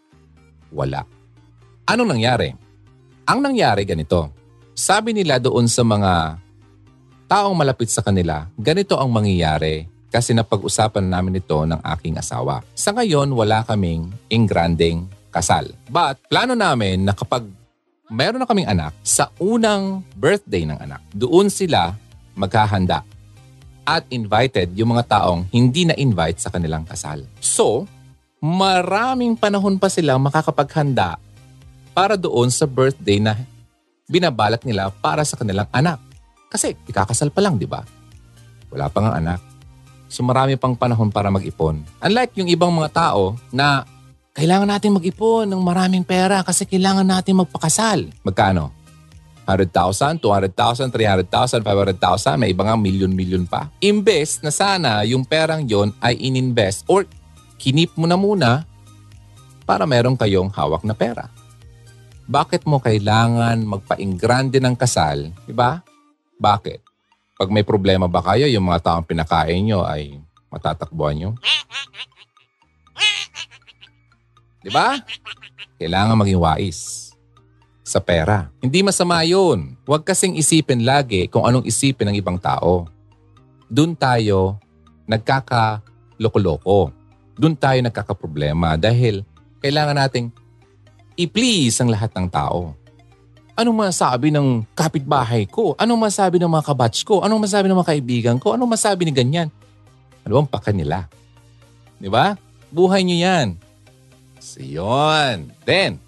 Wala. 0.76 1.08
Anong 1.88 2.12
nangyari? 2.12 2.52
Ang 3.24 3.40
nangyari 3.40 3.88
ganito. 3.88 4.36
Sabi 4.76 5.16
nila 5.16 5.40
doon 5.40 5.72
sa 5.72 5.88
mga 5.88 6.44
taong 7.32 7.56
malapit 7.56 7.88
sa 7.88 8.04
kanila, 8.04 8.52
ganito 8.60 9.00
ang 9.00 9.08
mangyayari 9.08 9.88
kasi 10.10 10.34
napag-usapan 10.34 11.06
namin 11.06 11.38
ito 11.38 11.58
ng 11.66 11.80
aking 11.98 12.18
asawa. 12.18 12.66
Sa 12.74 12.94
ngayon, 12.94 13.30
wala 13.34 13.62
kaming 13.66 14.10
ingranding 14.30 15.06
kasal. 15.30 15.70
But 15.90 16.18
plano 16.26 16.58
namin 16.58 17.06
na 17.06 17.14
kapag 17.14 17.46
meron 18.10 18.42
na 18.42 18.50
kaming 18.50 18.70
anak, 18.70 18.92
sa 19.06 19.30
unang 19.38 20.02
birthday 20.18 20.66
ng 20.66 20.78
anak, 20.82 21.02
doon 21.14 21.48
sila 21.48 21.94
maghahanda 22.34 23.06
at 23.86 24.06
invited 24.14 24.74
yung 24.78 24.94
mga 24.94 25.06
taong 25.10 25.50
hindi 25.50 25.86
na-invite 25.86 26.42
sa 26.42 26.50
kanilang 26.54 26.86
kasal. 26.86 27.26
So, 27.42 27.90
maraming 28.42 29.38
panahon 29.38 29.78
pa 29.78 29.90
sila 29.90 30.18
makakapaghanda 30.18 31.18
para 31.94 32.14
doon 32.18 32.54
sa 32.54 32.70
birthday 32.70 33.18
na 33.22 33.38
binabalak 34.10 34.66
nila 34.66 34.90
para 34.90 35.22
sa 35.22 35.38
kanilang 35.38 35.70
anak. 35.70 36.02
Kasi 36.50 36.74
ikakasal 36.90 37.30
pa 37.30 37.46
lang, 37.46 37.62
di 37.62 37.70
ba? 37.70 37.86
Wala 38.74 38.90
pa 38.90 39.00
nga 39.06 39.14
anak. 39.18 39.40
So 40.10 40.26
marami 40.26 40.58
pang 40.58 40.74
panahon 40.74 41.14
para 41.14 41.30
mag-ipon. 41.30 41.86
Unlike 42.02 42.42
yung 42.42 42.50
ibang 42.50 42.74
mga 42.74 42.90
tao 42.90 43.38
na 43.54 43.86
kailangan 44.34 44.66
natin 44.66 44.98
mag-ipon 44.98 45.46
ng 45.46 45.62
maraming 45.62 46.02
pera 46.02 46.42
kasi 46.42 46.66
kailangan 46.66 47.06
natin 47.06 47.38
magpakasal. 47.46 48.10
Magkano? 48.26 48.74
100,000, 49.46 50.22
200,000, 50.22 50.94
300,000, 50.94 51.66
500,000, 51.66 52.38
may 52.38 52.54
iba 52.54 52.70
nga 52.70 52.78
milyon-milyon 52.78 53.50
pa. 53.50 53.70
Imbes 53.82 54.46
na 54.46 54.54
sana 54.54 55.02
yung 55.06 55.26
perang 55.26 55.66
yon 55.66 55.90
ay 55.98 56.18
ininvest 56.22 56.86
or 56.86 57.10
kinip 57.58 57.94
mo 57.98 58.06
na 58.06 58.14
muna 58.14 58.70
para 59.66 59.90
meron 59.90 60.14
kayong 60.14 60.54
hawak 60.54 60.86
na 60.86 60.94
pera. 60.94 61.30
Bakit 62.30 62.70
mo 62.70 62.78
kailangan 62.78 63.58
magpa-ingrande 63.66 64.62
ng 64.62 64.78
kasal? 64.78 65.34
Diba? 65.50 65.82
Bakit? 66.38 66.89
Pag 67.40 67.56
may 67.56 67.64
problema 67.64 68.04
ba 68.12 68.20
kayo, 68.20 68.52
yung 68.52 68.68
mga 68.68 68.84
taong 68.84 69.08
pinakain 69.08 69.64
nyo 69.64 69.88
ay 69.88 70.20
matatakbuhan 70.52 71.16
nyo? 71.16 71.30
Di 74.60 74.68
ba? 74.68 75.00
Kailangan 75.80 76.20
maging 76.20 76.36
wais 76.36 77.10
sa 77.80 78.04
pera. 78.04 78.52
Hindi 78.60 78.84
masama 78.84 79.24
yun. 79.24 79.80
Huwag 79.88 80.04
kasing 80.04 80.36
isipin 80.36 80.84
lagi 80.84 81.32
kung 81.32 81.48
anong 81.48 81.64
isipin 81.64 82.12
ng 82.12 82.20
ibang 82.20 82.36
tao. 82.36 82.92
Doon 83.72 83.96
tayo 83.96 84.60
nagkaka-loko-loko. 85.08 86.92
Doon 87.40 87.56
tayo 87.56 87.80
nagkakaproblema 87.80 88.76
dahil 88.76 89.24
kailangan 89.64 89.96
nating 89.96 90.28
i-please 91.16 91.80
ang 91.80 91.88
lahat 91.88 92.12
ng 92.20 92.28
tao. 92.28 92.76
Anong 93.60 93.92
masabi 93.92 94.32
ng 94.32 94.64
kapitbahay 94.72 95.44
ko? 95.44 95.76
Anong 95.76 96.08
masabi 96.08 96.40
ng 96.40 96.48
mga 96.48 96.64
kabatch 96.72 97.04
ko? 97.04 97.20
Anong 97.20 97.44
masabi 97.44 97.68
ng 97.68 97.76
mga 97.76 97.90
kaibigan 97.92 98.38
ko? 98.40 98.56
Anong 98.56 98.72
masabi 98.72 99.04
ni 99.04 99.12
ganyan? 99.12 99.52
Ano 100.24 100.40
bang 100.40 100.48
paka 100.48 100.72
nila? 100.72 101.12
Di 102.00 102.08
ba? 102.08 102.40
Buhay 102.72 103.04
niyo 103.04 103.20
yan. 103.20 103.60
So 104.40 104.64
yun. 104.64 105.52
Then, 105.68 106.00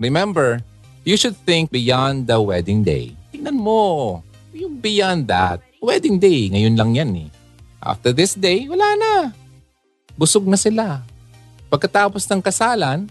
remember, 0.00 0.64
you 1.04 1.20
should 1.20 1.36
think 1.44 1.68
beyond 1.68 2.24
the 2.24 2.40
wedding 2.40 2.80
day. 2.80 3.12
Tingnan 3.36 3.60
mo. 3.60 4.24
Yung 4.56 4.80
beyond 4.80 5.28
that, 5.28 5.60
wedding 5.84 6.16
day, 6.16 6.48
ngayon 6.48 6.72
lang 6.72 6.96
yan 6.96 7.12
eh. 7.20 7.28
After 7.84 8.16
this 8.16 8.32
day, 8.32 8.64
wala 8.64 8.96
na. 8.96 9.12
Busog 10.16 10.48
na 10.48 10.56
sila. 10.56 11.04
Pagkatapos 11.68 12.24
ng 12.24 12.40
kasalan, 12.40 13.04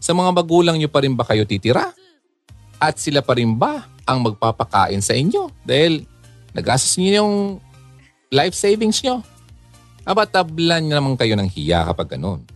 sa 0.00 0.16
mga 0.16 0.32
magulang 0.32 0.80
nyo 0.80 0.88
pa 0.88 1.04
rin 1.04 1.12
ba 1.12 1.28
kayo 1.28 1.44
titira? 1.44 1.92
At 2.76 3.00
sila 3.00 3.24
pa 3.24 3.36
rin 3.36 3.56
ba 3.56 3.88
ang 4.04 4.22
magpapakain 4.22 5.00
sa 5.00 5.16
inyo? 5.16 5.48
Dahil 5.64 6.04
nagastos 6.52 6.96
niyo 7.00 7.24
yung 7.24 7.34
life 8.32 8.56
savings 8.56 9.00
nyo. 9.00 9.24
Aba 10.06 10.28
tablan 10.28 10.86
naman 10.86 11.18
kayo 11.18 11.34
ng 11.34 11.50
hiya 11.50 11.82
kapag 11.90 12.14
ganun. 12.14 12.46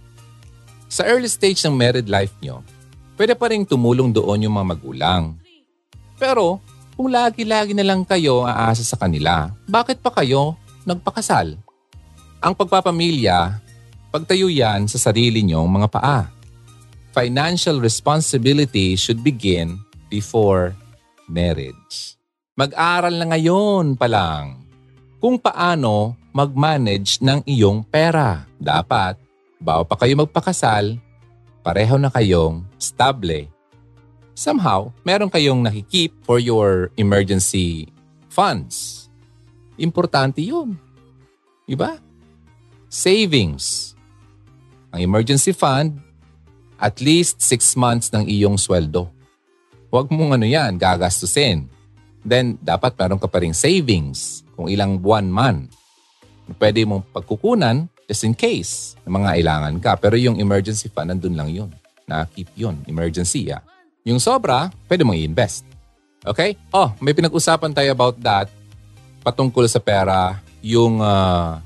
Sa 0.90 1.06
early 1.06 1.26
stage 1.26 1.62
ng 1.66 1.74
married 1.74 2.06
life 2.06 2.34
nyo, 2.42 2.62
pwede 3.18 3.34
pa 3.34 3.50
rin 3.50 3.66
tumulong 3.66 4.14
doon 4.14 4.46
yung 4.46 4.54
mga 4.54 4.68
magulang. 4.76 5.34
Pero 6.20 6.62
kung 6.94 7.10
lagi-lagi 7.10 7.72
na 7.74 7.86
lang 7.86 8.04
kayo 8.04 8.44
aasa 8.44 8.84
sa 8.84 8.98
kanila, 9.00 9.50
bakit 9.66 9.98
pa 10.04 10.12
kayo 10.12 10.54
nagpakasal? 10.84 11.56
Ang 12.40 12.52
pagpapamilya, 12.54 13.56
pagtayo 14.12 14.46
yan 14.52 14.86
sa 14.86 15.00
sarili 15.00 15.42
nyong 15.42 15.68
mga 15.80 15.88
paa. 15.90 16.20
Financial 17.10 17.82
responsibility 17.82 18.94
should 18.94 19.24
begin 19.26 19.80
before 20.10 20.74
marriage. 21.30 22.18
Mag-aral 22.58 23.14
na 23.14 23.30
ngayon 23.30 23.94
pa 23.94 24.10
lang 24.10 24.66
kung 25.22 25.38
paano 25.38 26.18
mag-manage 26.34 27.22
ng 27.22 27.46
iyong 27.46 27.86
pera. 27.86 28.44
Dapat, 28.58 29.16
bago 29.62 29.86
pa 29.86 29.96
kayo 29.96 30.18
magpakasal, 30.18 30.98
pareho 31.62 31.96
na 31.96 32.10
kayong 32.10 32.66
stable. 32.76 33.48
Somehow, 34.34 34.90
meron 35.04 35.28
kayong 35.28 35.60
nakikip 35.62 36.16
for 36.24 36.40
your 36.40 36.88
emergency 36.96 37.92
funds. 38.32 39.06
Importante 39.76 40.40
yun. 40.40 40.76
Diba? 41.68 42.00
Savings. 42.88 43.94
Ang 44.90 45.06
emergency 45.06 45.52
fund, 45.54 46.00
at 46.80 46.98
least 47.04 47.38
6 47.44 47.76
months 47.76 48.08
ng 48.10 48.24
iyong 48.26 48.56
sweldo. 48.56 49.12
Huwag 49.90 50.06
mong 50.08 50.38
ano 50.38 50.46
yan, 50.46 50.78
gagastusin. 50.78 51.66
Then, 52.22 52.54
dapat 52.62 52.94
meron 52.94 53.18
ka 53.18 53.26
pa 53.26 53.42
rin 53.42 53.50
savings 53.50 54.46
kung 54.54 54.70
ilang 54.70 55.02
buwan 55.02 55.26
man. 55.26 55.66
Pwede 56.58 56.86
mong 56.86 57.10
pagkukunan 57.10 57.90
just 58.06 58.22
in 58.22 58.34
case 58.34 58.94
na 59.02 59.10
mga 59.10 59.42
ilangan 59.42 59.74
ka. 59.82 59.98
Pero 59.98 60.14
yung 60.14 60.38
emergency 60.38 60.86
fund, 60.90 61.10
nandun 61.10 61.34
lang 61.34 61.50
yun. 61.50 61.70
Na-keep 62.06 62.54
yun. 62.54 62.78
Emergency, 62.86 63.50
ah. 63.50 63.62
Yung 64.06 64.22
sobra, 64.22 64.70
pwede 64.86 65.02
mong 65.02 65.18
i-invest. 65.18 65.66
Okay? 66.22 66.54
Oh, 66.70 66.94
may 67.02 67.14
pinag-usapan 67.14 67.74
tayo 67.74 67.90
about 67.90 68.14
that 68.22 68.46
patungkol 69.26 69.66
sa 69.66 69.82
pera. 69.82 70.38
Yung 70.62 71.00
uh, 71.00 71.58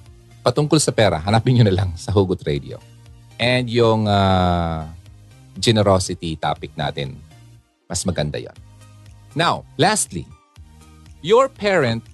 patungkol 0.45 0.79
sa 0.81 0.93
pera, 0.93 1.21
hanapin 1.21 1.57
nyo 1.57 1.65
na 1.67 1.75
lang 1.75 1.91
sa 1.97 2.13
Hugot 2.13 2.41
Radio. 2.45 2.79
And 3.41 3.67
yung 3.67 4.07
uh, 4.07 4.87
generosity 5.59 6.37
topic 6.39 6.75
natin 6.77 7.19
mas 7.89 8.03
maganda 8.05 8.41
yon. 8.41 8.57
Now, 9.35 9.67
lastly, 9.77 10.25
your 11.25 11.51
parent 11.51 12.07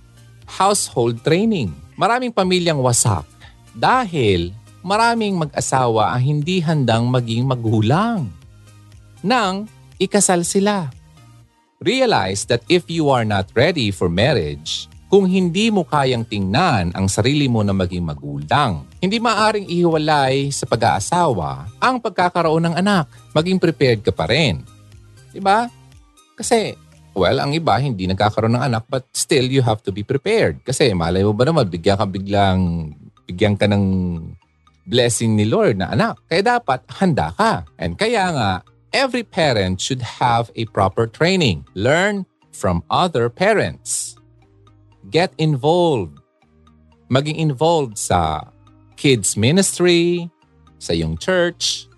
household 0.51 1.23
training. 1.23 1.71
Maraming 1.95 2.35
pamilyang 2.35 2.81
wasak 2.81 3.29
dahil 3.77 4.51
maraming 4.81 5.37
mag-asawa 5.37 6.17
ang 6.17 6.23
hindi 6.25 6.59
handang 6.65 7.07
maging 7.07 7.45
magulang 7.47 8.27
nang 9.21 9.69
ikasal 10.01 10.43
sila. 10.43 10.89
Realize 11.81 12.45
that 12.49 12.65
if 12.69 12.89
you 12.89 13.09
are 13.09 13.25
not 13.25 13.49
ready 13.57 13.93
for 13.93 14.09
marriage, 14.09 14.89
kung 15.11 15.27
hindi 15.27 15.73
mo 15.75 15.83
kayang 15.83 16.23
tingnan 16.23 16.93
ang 16.95 17.07
sarili 17.09 17.49
mo 17.51 17.65
na 17.65 17.75
maging 17.75 18.05
magulang, 18.05 18.85
hindi 19.01 19.19
maaring 19.19 19.67
ihiwalay 19.67 20.53
sa 20.55 20.69
pag-aasawa 20.69 21.67
ang 21.83 21.99
pagkakaroon 21.99 22.69
ng 22.69 22.75
anak. 22.79 23.09
Maging 23.35 23.59
prepared 23.59 24.01
ka 24.05 24.13
pa 24.13 24.29
rin. 24.29 24.63
Diba? 25.31 25.71
Kasi, 26.35 26.75
well, 27.15 27.39
ang 27.43 27.53
iba 27.53 27.77
hindi 27.79 28.07
nagkakaroon 28.07 28.57
ng 28.57 28.67
anak 28.71 28.85
but 28.89 29.05
still 29.13 29.47
you 29.47 29.61
have 29.61 29.83
to 29.85 29.91
be 29.91 30.03
prepared. 30.03 30.63
Kasi 30.63 30.95
malay 30.95 31.27
mo 31.27 31.35
ba 31.35 31.47
naman, 31.47 31.69
bigyan 31.69 31.99
ka 31.99 32.07
biglang, 32.07 32.93
bigyan 33.27 33.55
ka 33.59 33.67
ng 33.69 33.85
blessing 34.89 35.37
ni 35.37 35.47
Lord 35.47 35.79
na 35.79 35.93
anak. 35.93 36.19
Kaya 36.27 36.59
dapat 36.59 36.83
handa 36.99 37.31
ka. 37.35 37.67
And 37.79 37.95
kaya 37.95 38.33
nga, 38.33 38.51
every 38.91 39.23
parent 39.23 39.79
should 39.79 40.03
have 40.23 40.51
a 40.59 40.67
proper 40.71 41.07
training. 41.07 41.67
Learn 41.79 42.27
from 42.51 42.83
other 42.91 43.31
parents. 43.31 44.19
Get 45.11 45.31
involved. 45.39 46.19
Maging 47.11 47.39
involved 47.39 47.99
sa 47.99 48.51
kids 48.95 49.35
ministry, 49.35 50.31
sa 50.79 50.95
yung 50.95 51.19
church, 51.19 51.90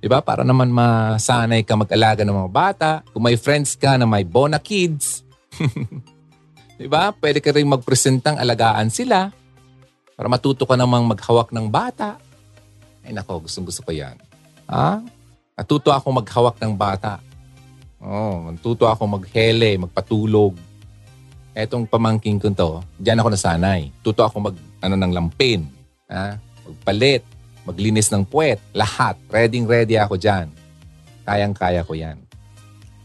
Di 0.00 0.08
ba? 0.08 0.24
Para 0.24 0.40
naman 0.40 0.72
masanay 0.72 1.60
ka 1.60 1.76
mag-alaga 1.76 2.24
ng 2.24 2.32
mga 2.32 2.50
bata. 2.50 2.90
Kung 3.12 3.20
may 3.20 3.36
friends 3.36 3.76
ka 3.76 4.00
na 4.00 4.08
may 4.08 4.24
Bona 4.24 4.56
Kids. 4.56 5.20
di 6.80 6.88
ba? 6.88 7.12
Pwede 7.12 7.44
ka 7.44 7.52
rin 7.52 7.68
magpresentang 7.68 8.40
alagaan 8.40 8.88
sila 8.88 9.28
para 10.16 10.26
matuto 10.32 10.64
ka 10.64 10.72
namang 10.72 11.04
maghawak 11.04 11.52
ng 11.52 11.68
bata. 11.68 12.16
Ay 13.04 13.12
nako, 13.12 13.44
gustong 13.44 13.68
gusto 13.68 13.84
ko 13.84 13.92
yan. 13.92 14.16
Ha? 14.68 15.04
Natuto 15.56 15.92
ako 15.92 16.24
maghawak 16.24 16.56
ng 16.56 16.72
bata. 16.72 17.20
Oh, 18.00 18.48
natuto 18.48 18.88
ako 18.88 19.20
maghele, 19.20 19.76
magpatulog. 19.84 20.56
Etong 21.52 21.84
pamangking 21.84 22.40
ko 22.40 22.48
to, 22.48 22.80
diyan 22.96 23.20
ako 23.20 23.28
nasanay. 23.36 23.92
Tuto 24.00 24.24
ako 24.24 24.48
mag, 24.48 24.56
ano, 24.80 24.96
ng 24.96 25.12
lampin. 25.12 25.68
Ha? 26.08 26.40
Magpalit 26.64 27.39
maglinis 27.70 28.10
ng 28.10 28.26
puwet, 28.26 28.58
lahat. 28.74 29.14
Ready-ready 29.30 29.94
ako 30.02 30.18
dyan. 30.18 30.50
Kayang-kaya 31.22 31.86
ko 31.86 31.94
yan. 31.94 32.18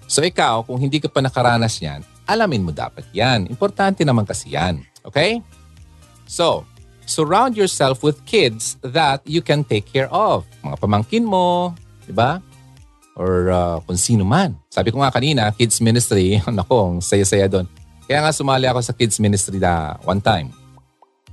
So 0.09 0.25
ikaw, 0.25 0.65
kung 0.65 0.81
hindi 0.81 0.97
ka 0.97 1.09
pa 1.09 1.21
nakaranas 1.21 1.77
yan, 1.77 2.01
alamin 2.25 2.65
mo 2.65 2.73
dapat 2.73 3.05
yan. 3.13 3.45
Importante 3.45 4.01
naman 4.01 4.25
kasi 4.25 4.57
yan. 4.57 4.81
Okay? 5.05 5.41
So, 6.25 6.65
surround 7.05 7.53
yourself 7.53 8.01
with 8.01 8.17
kids 8.25 8.81
that 8.81 9.21
you 9.29 9.45
can 9.45 9.61
take 9.61 9.85
care 9.85 10.09
of. 10.09 10.45
Mga 10.65 10.77
pamangkin 10.81 11.25
mo, 11.25 11.73
di 12.05 12.13
ba? 12.13 12.41
Or 13.15 13.49
uh, 13.49 13.77
kung 13.85 13.95
sino 13.95 14.25
man. 14.25 14.57
Sabi 14.73 14.89
ko 14.89 14.99
nga 14.99 15.13
kanina, 15.13 15.53
kids 15.53 15.79
ministry, 15.79 16.41
nako, 16.49 16.99
saya-saya 16.99 17.47
doon. 17.47 17.69
Kaya 18.05 18.21
nga 18.21 18.33
sumali 18.33 18.69
ako 18.69 18.79
sa 18.85 18.93
kids 18.93 19.17
ministry 19.17 19.57
na 19.57 19.97
one 20.05 20.21
time. 20.21 20.53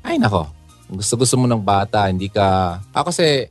Ay 0.01 0.17
nako, 0.17 0.49
gusto-gusto 0.93 1.41
mo 1.41 1.49
ng 1.49 1.63
bata, 1.63 2.07
hindi 2.09 2.29
ka... 2.29 2.79
Ako 2.93 3.09
kasi 3.09 3.49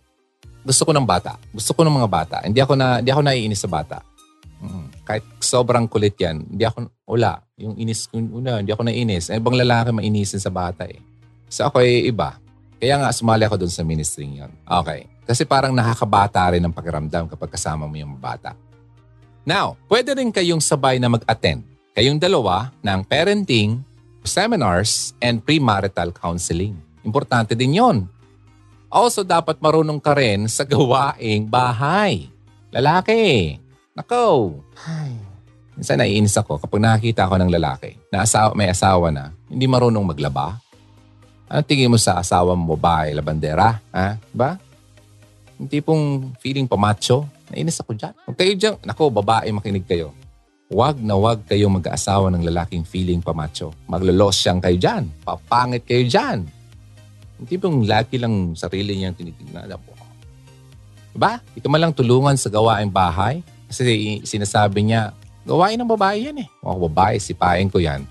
gusto 0.62 0.86
ko 0.86 0.92
ng 0.94 1.08
bata. 1.08 1.42
Gusto 1.50 1.74
ko 1.74 1.82
ng 1.82 1.96
mga 1.98 2.10
bata. 2.10 2.38
Hindi 2.46 2.62
ako 2.62 2.74
na 2.78 3.02
hindi 3.02 3.10
ako 3.10 3.22
naiinis 3.26 3.62
sa 3.66 3.70
bata. 3.70 3.98
Mm. 4.62 4.86
Kahit 5.02 5.26
sobrang 5.42 5.90
kulit 5.90 6.14
yan, 6.22 6.46
hindi 6.46 6.62
ako, 6.62 6.86
wala. 7.10 7.42
Yung 7.58 7.74
inis 7.82 8.06
ko, 8.06 8.22
una, 8.22 8.62
hindi 8.62 8.70
ako 8.70 8.86
naiinis. 8.86 9.34
Ay, 9.34 9.42
ibang 9.42 9.58
lalaki 9.58 9.90
mainisin 9.90 10.38
sa 10.38 10.54
bata 10.54 10.86
eh. 10.86 11.02
So 11.50 11.66
ako 11.66 11.82
ay 11.82 12.14
iba. 12.14 12.38
Kaya 12.78 13.02
nga 13.02 13.10
sumali 13.10 13.46
ako 13.46 13.66
doon 13.66 13.74
sa 13.74 13.82
ministry 13.82 14.26
yon. 14.26 14.54
Okay. 14.66 15.10
Kasi 15.26 15.46
parang 15.46 15.74
nakakabata 15.74 16.54
rin 16.54 16.62
ang 16.66 16.74
pakiramdam 16.74 17.30
kapag 17.30 17.54
kasama 17.54 17.86
mo 17.86 17.96
yung 17.98 18.18
bata. 18.18 18.54
Now, 19.42 19.78
pwede 19.90 20.14
rin 20.14 20.30
kayong 20.30 20.62
sabay 20.62 21.02
na 21.02 21.10
mag-attend. 21.10 21.66
Kayong 21.98 22.22
dalawa 22.22 22.70
ng 22.86 23.02
parenting, 23.06 23.82
seminars, 24.22 25.18
and 25.18 25.42
premarital 25.42 26.14
counseling. 26.14 26.78
Importante 27.02 27.58
din 27.58 27.78
yon. 27.78 27.98
Also, 28.92 29.24
dapat 29.24 29.58
marunong 29.64 30.04
ka 30.04 30.12
rin 30.12 30.46
sa 30.52 30.68
gawaing 30.68 31.48
bahay. 31.48 32.28
Lalaki. 32.72 33.56
Nako. 33.96 34.58
Ay. 34.76 35.16
Minsan 35.76 35.98
naiinis 35.98 36.36
ako 36.36 36.60
kapag 36.60 36.84
nakakita 36.84 37.26
ako 37.26 37.36
ng 37.40 37.52
lalaki 37.52 37.96
na 38.12 38.28
asawa, 38.28 38.52
may 38.54 38.68
asawa 38.68 39.10
na, 39.10 39.32
hindi 39.48 39.66
marunong 39.66 40.04
maglaba, 40.04 40.60
ano 41.52 41.68
tingin 41.68 41.92
mo 41.92 42.00
sa 42.00 42.16
asawa 42.16 42.56
mo, 42.56 42.80
babae, 42.80 43.12
labandera? 43.12 43.76
Ha? 43.92 44.16
Ba? 44.32 44.56
Yung 45.60 45.68
tipong 45.68 46.32
feeling 46.40 46.64
pamacho. 46.64 47.28
Nainis 47.52 47.84
ako 47.84 47.92
dyan. 47.92 48.16
Huwag 48.24 48.38
kayo 48.40 48.54
dyan. 48.56 48.76
Nako, 48.88 49.12
babae, 49.12 49.52
makinig 49.52 49.84
kayo. 49.84 50.16
Huwag 50.72 51.04
na 51.04 51.20
huwag 51.20 51.44
kayong 51.44 51.84
mag-aasawa 51.84 52.32
ng 52.32 52.48
lalaking 52.48 52.88
feeling 52.88 53.20
pamacho. 53.20 53.76
Maglolos 53.92 54.40
siyang 54.40 54.64
kayo 54.64 54.80
dyan. 54.80 55.12
Papangit 55.28 55.84
kayo 55.84 56.08
dyan. 56.08 56.48
Yung 57.42 57.50
tipong 57.50 57.90
laki 57.90 58.22
lang 58.22 58.54
sarili 58.54 59.02
niyang 59.02 59.18
tinitignan. 59.18 59.66
Diba? 61.10 61.42
Ito 61.58 61.66
man 61.74 61.82
lang 61.82 61.98
tulungan 61.98 62.38
sa 62.38 62.54
gawaing 62.54 62.94
bahay. 62.94 63.42
Kasi 63.66 64.22
sinasabi 64.22 64.86
niya, 64.86 65.18
gawain 65.42 65.82
ng 65.82 65.90
babae 65.90 66.30
yan 66.30 66.46
eh. 66.46 66.48
Mga 66.62 66.78
babae, 66.86 67.18
sipain 67.18 67.66
ko 67.66 67.82
yan. 67.82 68.06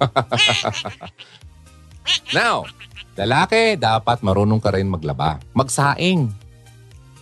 Now, 2.36 2.66
lalaki, 3.14 3.78
dapat 3.78 4.26
marunong 4.26 4.58
ka 4.58 4.74
rin 4.74 4.90
maglaba. 4.90 5.38
Magsaing. 5.54 6.34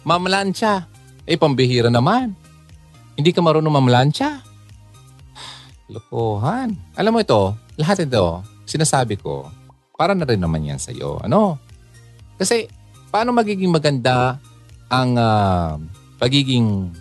Mamlansya. 0.09 0.89
Eh, 1.29 1.37
pambihira 1.37 1.93
naman. 1.93 2.33
Hindi 3.13 3.37
ka 3.37 3.45
marunong 3.45 3.77
mamlansya. 3.77 4.41
Lokohan. 5.93 6.73
Alam 6.97 7.13
mo 7.13 7.21
ito, 7.21 7.53
lahat 7.77 8.09
ito, 8.09 8.41
sinasabi 8.65 9.21
ko, 9.21 9.53
para 9.99 10.15
na 10.15 10.23
rin 10.23 10.39
naman 10.39 10.63
yan 10.63 10.79
sa'yo. 10.79 11.19
Ano? 11.27 11.59
Kasi, 12.39 12.71
paano 13.11 13.35
magiging 13.35 13.75
maganda 13.75 14.39
ang 14.87 15.19
uh, 15.19 15.75
pagiging 16.23 16.95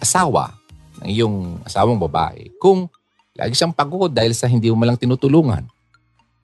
asawa 0.00 0.56
ng 1.04 1.08
iyong 1.12 1.36
asawang 1.68 2.00
babae 2.00 2.48
kung 2.56 2.88
lagi 3.36 3.52
siyang 3.52 3.76
pagod 3.76 4.08
dahil 4.08 4.32
sa 4.32 4.48
hindi 4.48 4.72
mo 4.72 4.80
malang 4.80 4.96
tinutulungan? 4.96 5.68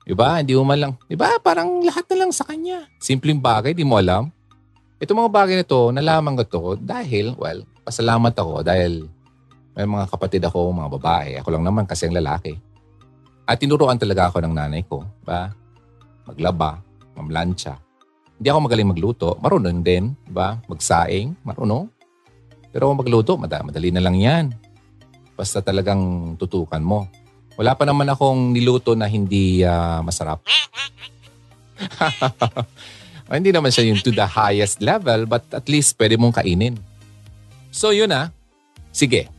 Diba? 0.05 0.37
Hindi 0.37 0.53
mo 0.53 0.61
man 0.61 0.77
lang, 0.77 0.93
diba? 1.09 1.41
Parang 1.41 1.81
lahat 1.81 2.05
na 2.13 2.15
lang 2.21 2.29
sa 2.29 2.45
kanya. 2.45 2.85
Simpleng 3.01 3.41
bagay, 3.41 3.73
di 3.73 3.81
mo 3.81 3.97
alam. 3.97 4.29
Ito 5.01 5.17
mga 5.17 5.33
bagay 5.33 5.55
na 5.57 5.65
to, 5.65 5.89
nalaman 5.89 6.37
ko 6.37 6.43
to 6.45 6.63
dahil, 6.77 7.33
well, 7.41 7.65
pasalamat 7.81 8.37
ako 8.37 8.61
dahil 8.61 9.09
may 9.73 9.89
mga 9.89 10.05
kapatid 10.07 10.45
ako, 10.45 10.69
mga 10.69 10.89
babae. 11.01 11.29
Ako 11.41 11.49
lang 11.49 11.65
naman 11.65 11.89
kasi 11.89 12.05
ang 12.05 12.13
lalaki. 12.13 12.53
At 13.49 13.57
tinuruan 13.57 13.97
talaga 13.97 14.29
ako 14.29 14.45
ng 14.45 14.53
nanay 14.53 14.85
ko, 14.85 15.01
ba? 15.25 15.64
Maglaba, 16.25 16.81
mamlansya. 17.13 17.77
Hindi 18.35 18.47
ako 18.51 18.59
magaling 18.67 18.89
magluto. 18.91 19.27
Marunong 19.39 19.79
din, 19.79 20.11
ba? 20.27 20.59
Magsaing, 20.67 21.39
marunong. 21.45 21.87
Pero 22.75 22.91
magluto, 22.91 23.39
madali 23.39 23.93
na 23.93 24.03
lang 24.03 24.19
yan. 24.19 24.45
Basta 25.39 25.63
talagang 25.63 26.35
tutukan 26.35 26.83
mo. 26.83 27.07
Wala 27.55 27.71
pa 27.71 27.87
naman 27.87 28.11
akong 28.11 28.51
niluto 28.51 28.99
na 28.99 29.07
hindi 29.07 29.63
uh, 29.63 30.03
masarap. 30.03 30.43
hindi 33.31 33.55
naman 33.55 33.71
siya 33.71 33.87
yung 33.87 34.03
to 34.03 34.11
the 34.11 34.27
highest 34.27 34.83
level 34.83 35.23
but 35.23 35.43
at 35.55 35.63
least 35.71 35.95
pwede 35.95 36.19
mong 36.19 36.35
kainin. 36.35 36.75
So 37.71 37.95
yun 37.95 38.11
ah. 38.11 38.27
Sige. 38.91 39.31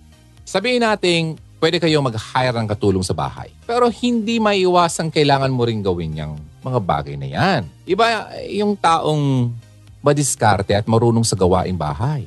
Sabihin 0.49 0.81
natin 0.81 1.37
pwede 1.61 1.77
kayong 1.77 2.09
mag-hire 2.09 2.57
ng 2.57 2.69
katulong 2.73 3.05
sa 3.05 3.13
bahay. 3.13 3.53
Pero 3.69 3.93
hindi 3.93 4.41
maiiwasang 4.41 5.13
kailangan 5.13 5.53
mo 5.53 5.69
rin 5.69 5.85
gawin 5.85 6.17
yung 6.17 6.41
mga 6.67 6.81
bagay 6.83 7.15
na 7.15 7.29
yan. 7.31 7.63
Iba 7.87 8.35
yung 8.51 8.75
taong 8.75 9.55
madiskarte 10.03 10.75
at 10.75 10.91
marunong 10.91 11.23
sa 11.23 11.39
gawaing 11.39 11.79
bahay. 11.79 12.27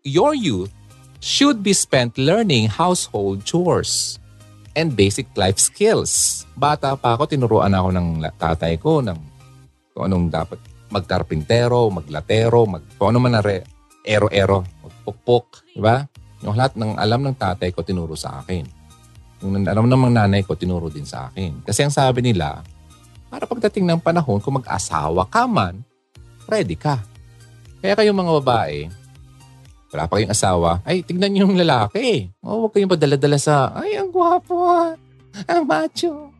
Your 0.00 0.32
youth 0.32 0.72
should 1.20 1.60
be 1.60 1.76
spent 1.76 2.16
learning 2.16 2.72
household 2.72 3.44
chores 3.44 4.16
and 4.72 4.96
basic 4.96 5.28
life 5.36 5.60
skills. 5.60 6.44
Bata 6.56 6.96
pa 6.96 7.16
ako, 7.16 7.28
tinuruan 7.28 7.72
ako 7.76 7.88
ng 7.92 8.08
tatay 8.40 8.80
ko 8.80 9.04
ng 9.04 9.16
kung 9.94 10.10
anong 10.10 10.26
dapat 10.32 10.58
magkarpintero, 10.90 11.88
maglatero, 11.92 12.66
mag, 12.66 12.82
kung 12.98 13.14
ano 13.14 13.18
man 13.22 13.38
na 13.38 13.42
re, 13.44 13.62
ero-ero, 14.04 14.66
magpukpok, 14.82 15.70
di 15.72 15.80
ba? 15.80 16.04
Yung 16.44 16.58
lahat 16.58 16.76
ng 16.76 16.98
alam 16.98 17.24
ng 17.24 17.36
tatay 17.38 17.72
ko, 17.72 17.80
tinuro 17.86 18.18
sa 18.18 18.42
akin. 18.42 18.66
Yung 19.40 19.64
alam 19.64 19.86
ng 19.86 20.00
mga 20.00 20.14
nanay 20.26 20.42
ko, 20.44 20.58
tinuro 20.58 20.92
din 20.92 21.08
sa 21.08 21.30
akin. 21.30 21.64
Kasi 21.64 21.86
ang 21.86 21.94
sabi 21.94 22.20
nila, 22.20 22.60
para 23.34 23.50
pagdating 23.50 23.82
ng 23.82 23.98
panahon, 23.98 24.38
kung 24.38 24.62
mag-asawa 24.62 25.26
ka 25.26 25.42
man, 25.50 25.82
ready 26.46 26.78
ka. 26.78 27.02
Kaya 27.82 27.98
kayong 27.98 28.14
mga 28.14 28.32
babae, 28.38 28.86
wala 29.90 30.06
pa 30.06 30.22
kayong 30.22 30.30
asawa, 30.30 30.78
ay 30.86 31.02
tignan 31.02 31.34
niyo 31.34 31.50
yung 31.50 31.58
lalaki. 31.58 32.30
Oh, 32.46 32.62
huwag 32.62 32.78
kayong 32.78 32.94
padala-dala 32.94 33.34
sa, 33.34 33.74
ay 33.74 33.98
ang 33.98 34.14
gwapo 34.14 34.70
ah, 34.70 34.94
ang 35.50 35.66
macho. 35.66 36.30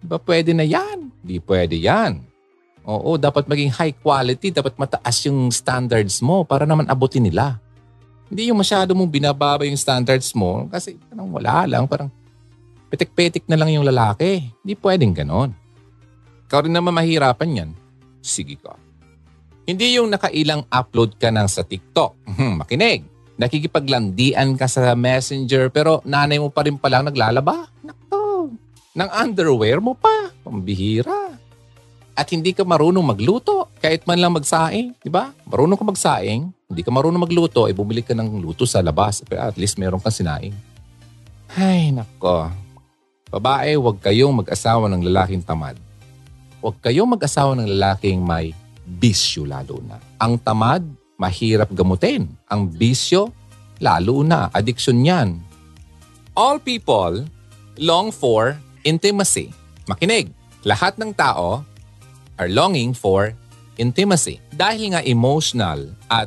Ba 0.00 0.16
pwede 0.16 0.56
na 0.56 0.64
yan? 0.64 1.12
Di 1.20 1.36
pwede 1.36 1.76
yan. 1.76 2.24
Oo, 2.88 3.20
dapat 3.20 3.44
maging 3.44 3.76
high 3.76 3.92
quality, 3.92 4.56
dapat 4.56 4.72
mataas 4.80 5.20
yung 5.28 5.52
standards 5.52 6.24
mo 6.24 6.48
para 6.48 6.64
naman 6.64 6.88
abutin 6.88 7.28
nila. 7.28 7.60
Hindi 8.32 8.48
yung 8.48 8.64
masyado 8.64 8.96
mong 8.96 9.12
binababa 9.12 9.68
yung 9.68 9.76
standards 9.76 10.32
mo 10.32 10.64
kasi 10.72 10.96
parang 11.12 11.28
wala 11.28 11.68
lang, 11.68 11.84
parang 11.84 12.08
petik-petik 12.88 13.44
na 13.52 13.60
lang 13.60 13.68
yung 13.68 13.84
lalaki. 13.84 14.48
Hindi 14.64 14.80
pwedeng 14.80 15.12
ganon. 15.12 15.65
Ikaw 16.46 16.66
rin 16.66 16.74
naman 16.74 16.94
mahirapan 16.94 17.58
yan. 17.58 17.70
Sige 18.22 18.54
ka. 18.58 18.78
Hindi 19.66 19.98
yung 19.98 20.14
nakailang 20.14 20.62
upload 20.70 21.18
ka 21.18 21.34
ng 21.34 21.50
sa 21.50 21.66
TikTok. 21.66 22.14
Hmm, 22.38 22.62
makinig. 22.62 23.02
Nakikipaglandian 23.34 24.54
ka 24.54 24.70
sa 24.70 24.94
messenger 24.94 25.68
pero 25.74 26.00
nanay 26.06 26.38
mo 26.38 26.48
pa 26.48 26.62
rin 26.62 26.78
palang 26.78 27.10
naglalaba. 27.10 27.66
Nako. 27.82 28.54
Nang 28.94 29.10
underwear 29.10 29.82
mo 29.82 29.98
pa. 29.98 30.30
Pambihira. 30.46 31.34
At 32.16 32.30
hindi 32.30 32.54
ka 32.54 32.62
marunong 32.62 33.02
magluto. 33.02 33.68
Kahit 33.82 34.06
man 34.06 34.22
lang 34.22 34.32
magsaing. 34.38 34.96
Di 35.02 35.10
ba? 35.10 35.34
Marunong 35.50 35.76
ka 35.76 35.84
magsaing. 35.84 36.48
Hindi 36.70 36.82
ka 36.86 36.88
marunong 36.94 37.26
magluto. 37.26 37.66
Eh 37.66 37.74
bumili 37.74 38.00
ka 38.00 38.14
ng 38.14 38.38
luto 38.40 38.64
sa 38.64 38.80
labas. 38.80 39.20
Pero 39.26 39.44
at 39.44 39.58
least 39.58 39.76
meron 39.76 40.00
kang 40.00 40.14
sinaing. 40.14 40.54
Ay, 41.58 41.90
nako. 41.90 42.48
Babae, 43.28 43.74
huwag 43.76 43.98
kayong 44.00 44.46
mag-asawa 44.46 44.86
ng 44.88 45.02
lalaking 45.04 45.42
tamad. 45.42 45.76
Huwag 46.66 46.82
kayong 46.82 47.14
mag-asawa 47.14 47.54
ng 47.54 47.78
lalaking 47.78 48.26
may 48.26 48.50
bisyo 48.82 49.46
lalo 49.46 49.78
na. 49.86 50.02
Ang 50.18 50.34
tamad, 50.34 50.82
mahirap 51.14 51.70
gamutin. 51.70 52.26
Ang 52.50 52.66
bisyo, 52.66 53.30
lalo 53.78 54.26
na. 54.26 54.50
Addiction 54.50 54.98
yan. 54.98 55.38
All 56.34 56.58
people 56.58 57.22
long 57.78 58.10
for 58.10 58.58
intimacy. 58.82 59.54
Makinig, 59.86 60.34
lahat 60.66 60.98
ng 60.98 61.14
tao 61.14 61.62
are 62.34 62.50
longing 62.50 62.98
for 62.98 63.30
intimacy. 63.78 64.42
Dahil 64.50 64.98
nga 64.98 65.06
emotional 65.06 65.86
at 66.10 66.26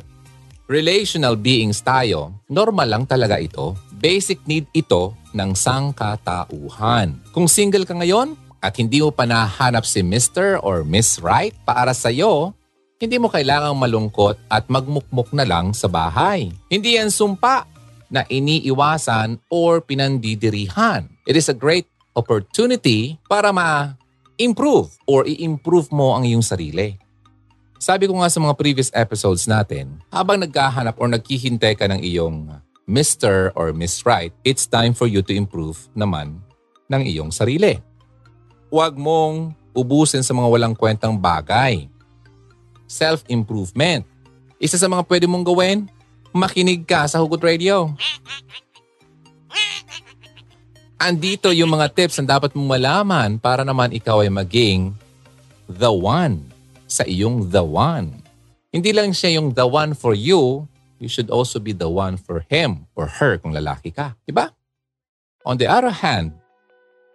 relational 0.72 1.36
beings 1.36 1.84
tayo, 1.84 2.32
normal 2.48 2.88
lang 2.88 3.04
talaga 3.04 3.36
ito. 3.36 3.76
Basic 3.92 4.40
need 4.48 4.64
ito 4.72 5.12
ng 5.36 5.52
sangkatauhan. 5.52 7.28
Kung 7.28 7.44
single 7.44 7.84
ka 7.84 7.92
ngayon, 7.92 8.48
at 8.60 8.76
hindi 8.76 9.00
mo 9.00 9.12
pa 9.12 9.24
nahanap 9.24 9.88
si 9.88 10.04
Mr. 10.04 10.60
or 10.60 10.84
Miss 10.84 11.20
Right 11.20 11.56
para 11.64 11.96
sa 11.96 12.12
iyo, 12.12 12.52
hindi 13.00 13.16
mo 13.16 13.32
kailangang 13.32 13.80
malungkot 13.80 14.36
at 14.52 14.68
magmukmuk 14.68 15.32
na 15.32 15.48
lang 15.48 15.72
sa 15.72 15.88
bahay. 15.88 16.52
Hindi 16.68 17.00
yan 17.00 17.08
sumpa. 17.08 17.70
na 18.10 18.26
iniiwasan 18.26 19.38
or 19.48 19.78
pinandidirihan. 19.78 21.06
It 21.24 21.38
is 21.38 21.46
a 21.46 21.56
great 21.56 21.86
opportunity 22.18 23.16
para 23.30 23.54
ma-improve 23.54 24.90
or 25.06 25.24
i-improve 25.24 25.88
mo 25.94 26.18
ang 26.18 26.26
iyong 26.26 26.42
sarili. 26.42 26.98
Sabi 27.80 28.10
ko 28.10 28.20
nga 28.20 28.28
sa 28.28 28.42
mga 28.42 28.58
previous 28.60 28.90
episodes 28.92 29.48
natin, 29.48 30.02
habang 30.12 30.42
nagkahanap 30.42 31.00
or 31.00 31.08
nagkihintay 31.08 31.78
ka 31.78 31.88
ng 31.88 32.02
iyong 32.04 32.50
Mr. 32.84 33.54
or 33.56 33.72
Miss 33.72 34.04
Right, 34.04 34.34
it's 34.44 34.66
time 34.66 34.92
for 34.92 35.06
you 35.06 35.24
to 35.24 35.32
improve 35.32 35.88
naman 35.94 36.42
ng 36.90 37.02
iyong 37.06 37.30
sarili. 37.32 37.78
Huwag 38.70 38.94
mong 38.94 39.50
ubusin 39.74 40.22
sa 40.22 40.30
mga 40.30 40.46
walang 40.46 40.74
kwentang 40.78 41.18
bagay. 41.18 41.90
Self-improvement. 42.86 44.06
Isa 44.62 44.78
sa 44.78 44.86
mga 44.86 45.02
pwede 45.10 45.26
mong 45.26 45.42
gawin, 45.42 45.90
makinig 46.30 46.86
ka 46.86 47.02
sa 47.10 47.18
Hugot 47.18 47.42
Radio. 47.42 47.90
Andito 51.02 51.50
yung 51.50 51.74
mga 51.74 51.90
tips 51.90 52.22
na 52.22 52.38
dapat 52.38 52.54
mong 52.54 52.78
malaman 52.78 53.42
para 53.42 53.66
naman 53.66 53.90
ikaw 53.90 54.22
ay 54.22 54.30
maging 54.30 54.94
the 55.66 55.90
one 55.90 56.46
sa 56.86 57.02
iyong 57.02 57.50
the 57.50 57.66
one. 57.66 58.22
Hindi 58.70 58.94
lang 58.94 59.10
siya 59.10 59.42
yung 59.42 59.50
the 59.50 59.66
one 59.66 59.98
for 59.98 60.14
you, 60.14 60.70
you 61.02 61.10
should 61.10 61.26
also 61.26 61.58
be 61.58 61.74
the 61.74 61.90
one 61.90 62.14
for 62.14 62.46
him 62.46 62.86
or 62.94 63.10
her 63.10 63.34
kung 63.42 63.50
lalaki 63.50 63.90
ka. 63.90 64.14
Diba? 64.22 64.54
On 65.42 65.58
the 65.58 65.66
other 65.66 65.90
hand, 65.90 66.38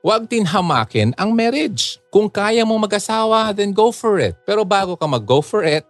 huwag 0.06 0.30
tinhamakin 0.30 1.18
ang 1.18 1.34
marriage. 1.34 1.97
Kung 2.14 2.30
kaya 2.30 2.62
mo 2.62 2.78
mag-asawa, 2.78 3.49
then 3.58 3.74
go 3.74 3.89
for 3.89 4.22
it. 4.22 4.38
Pero 4.45 4.62
bago 4.62 4.93
ka 4.93 5.10
mag-go 5.10 5.41
for 5.41 5.66
it, 5.66 5.82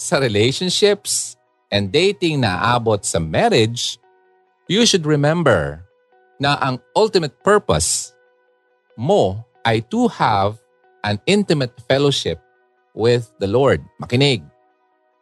sa 0.00 0.16
relationships 0.16 1.36
and 1.68 1.92
dating 1.92 2.40
na 2.40 2.56
abot 2.72 3.04
sa 3.04 3.20
marriage, 3.20 4.00
you 4.64 4.88
should 4.88 5.04
remember 5.04 5.84
na 6.40 6.56
ang 6.56 6.80
ultimate 6.96 7.36
purpose 7.44 8.16
mo 8.96 9.44
ay 9.68 9.84
to 9.92 10.08
have 10.08 10.56
an 11.04 11.20
intimate 11.28 11.76
fellowship 11.84 12.40
with 12.96 13.28
the 13.44 13.48
Lord. 13.48 13.84
Makinig. 14.00 14.40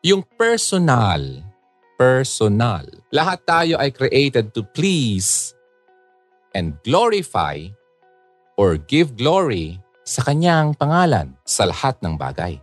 Yung 0.07 0.23
personal, 0.39 1.43
personal. 1.99 2.87
Lahat 3.11 3.43
tayo 3.43 3.83
ay 3.83 3.91
created 3.91 4.55
to 4.55 4.63
please 4.63 5.59
and 6.55 6.79
glorify 6.87 7.67
or 8.59 8.75
give 8.75 9.15
glory 9.15 9.79
sa 10.03 10.27
kanyang 10.27 10.75
pangalan 10.75 11.39
sa 11.47 11.71
lahat 11.71 11.95
ng 12.03 12.19
bagay. 12.19 12.59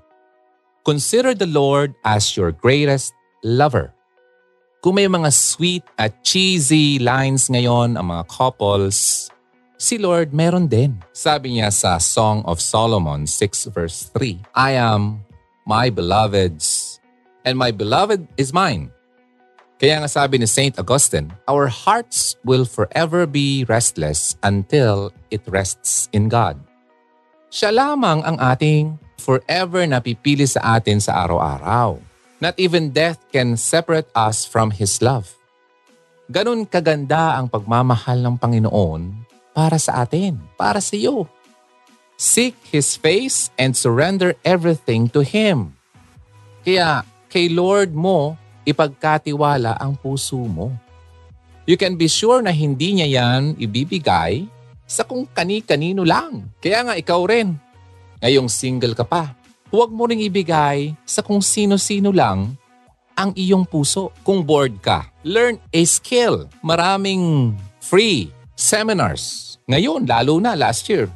Consider 0.83 1.33
the 1.33 1.49
Lord 1.49 1.95
as 2.03 2.35
your 2.35 2.51
greatest 2.51 3.15
lover. 3.41 3.95
Kung 4.83 5.01
may 5.01 5.09
mga 5.09 5.33
sweet 5.33 5.81
at 5.97 6.21
cheesy 6.21 7.01
lines 7.01 7.49
ngayon 7.49 7.97
ang 7.97 8.05
mga 8.13 8.29
couples, 8.29 9.31
si 9.81 9.97
Lord 9.97 10.29
meron 10.29 10.69
din. 10.69 11.01
Sabi 11.09 11.57
niya 11.57 11.73
sa 11.73 11.97
Song 11.97 12.45
of 12.45 12.61
Solomon 12.61 13.25
6 13.25 13.73
verse 13.73 14.13
3, 14.13 14.45
I 14.53 14.77
am 14.77 15.25
my 15.65 15.89
beloved's 15.89 16.99
and 17.41 17.57
my 17.57 17.73
beloved 17.73 18.29
is 18.37 18.53
mine. 18.53 18.94
Kaya 19.75 19.99
nga 19.99 20.07
sabi 20.07 20.39
ni 20.39 20.47
St. 20.47 20.79
Augustine, 20.79 21.35
our 21.51 21.67
hearts 21.67 22.39
will 22.47 22.63
forever 22.63 23.27
be 23.27 23.67
restless 23.67 24.39
until 24.39 25.11
it 25.27 25.43
rests 25.51 26.07
in 26.15 26.31
God. 26.31 26.55
Siya 27.51 27.75
lamang 27.75 28.23
ang 28.23 28.39
ating 28.39 28.95
forever 29.19 29.83
na 29.83 29.99
pipili 29.99 30.47
sa 30.47 30.79
atin 30.79 31.03
sa 31.03 31.27
araw-araw. 31.27 31.99
Not 32.39 32.55
even 32.55 32.95
death 32.95 33.19
can 33.35 33.59
separate 33.59 34.07
us 34.15 34.47
from 34.47 34.71
His 34.71 35.03
love. 35.03 35.35
Ganun 36.31 36.63
kaganda 36.63 37.35
ang 37.35 37.51
pagmamahal 37.51 38.23
ng 38.23 38.35
Panginoon 38.39 39.27
para 39.51 39.75
sa 39.75 40.03
atin, 40.07 40.39
para 40.55 40.79
sa 40.79 40.95
iyo. 40.95 41.27
Seek 42.15 42.55
His 42.71 42.95
face 42.95 43.51
and 43.59 43.75
surrender 43.75 44.39
everything 44.47 45.11
to 45.11 45.19
Him. 45.19 45.75
Kaya 46.63 47.03
kay 47.27 47.51
Lord 47.51 47.91
mo, 47.91 48.39
ipagkatiwala 48.65 49.77
ang 49.77 49.95
puso 49.95 50.41
mo. 50.41 50.73
You 51.65 51.77
can 51.77 51.97
be 51.97 52.05
sure 52.05 52.45
na 52.45 52.53
hindi 52.53 52.97
niya 52.97 53.07
yan 53.09 53.57
ibibigay 53.57 54.45
sa 54.85 55.01
kung 55.01 55.25
kani-kanino 55.25 56.05
lang. 56.05 56.53
Kaya 56.61 56.85
nga 56.85 56.93
ikaw 56.93 57.25
rin, 57.25 57.57
ngayong 58.21 58.49
single 58.49 58.93
ka 58.93 59.01
pa, 59.01 59.33
huwag 59.73 59.89
mo 59.89 60.05
ring 60.05 60.21
ibigay 60.21 60.93
sa 61.05 61.25
kung 61.25 61.41
sino-sino 61.41 62.13
lang 62.13 62.53
ang 63.17 63.33
iyong 63.33 63.65
puso. 63.65 64.13
Kung 64.21 64.45
bored 64.45 64.77
ka, 64.83 65.09
learn 65.25 65.57
a 65.73 65.81
skill. 65.87 66.45
Maraming 66.61 67.55
free 67.81 68.29
seminars. 68.53 69.57
Ngayon, 69.65 70.05
lalo 70.05 70.37
na 70.37 70.53
last 70.53 70.85
year, 70.85 71.09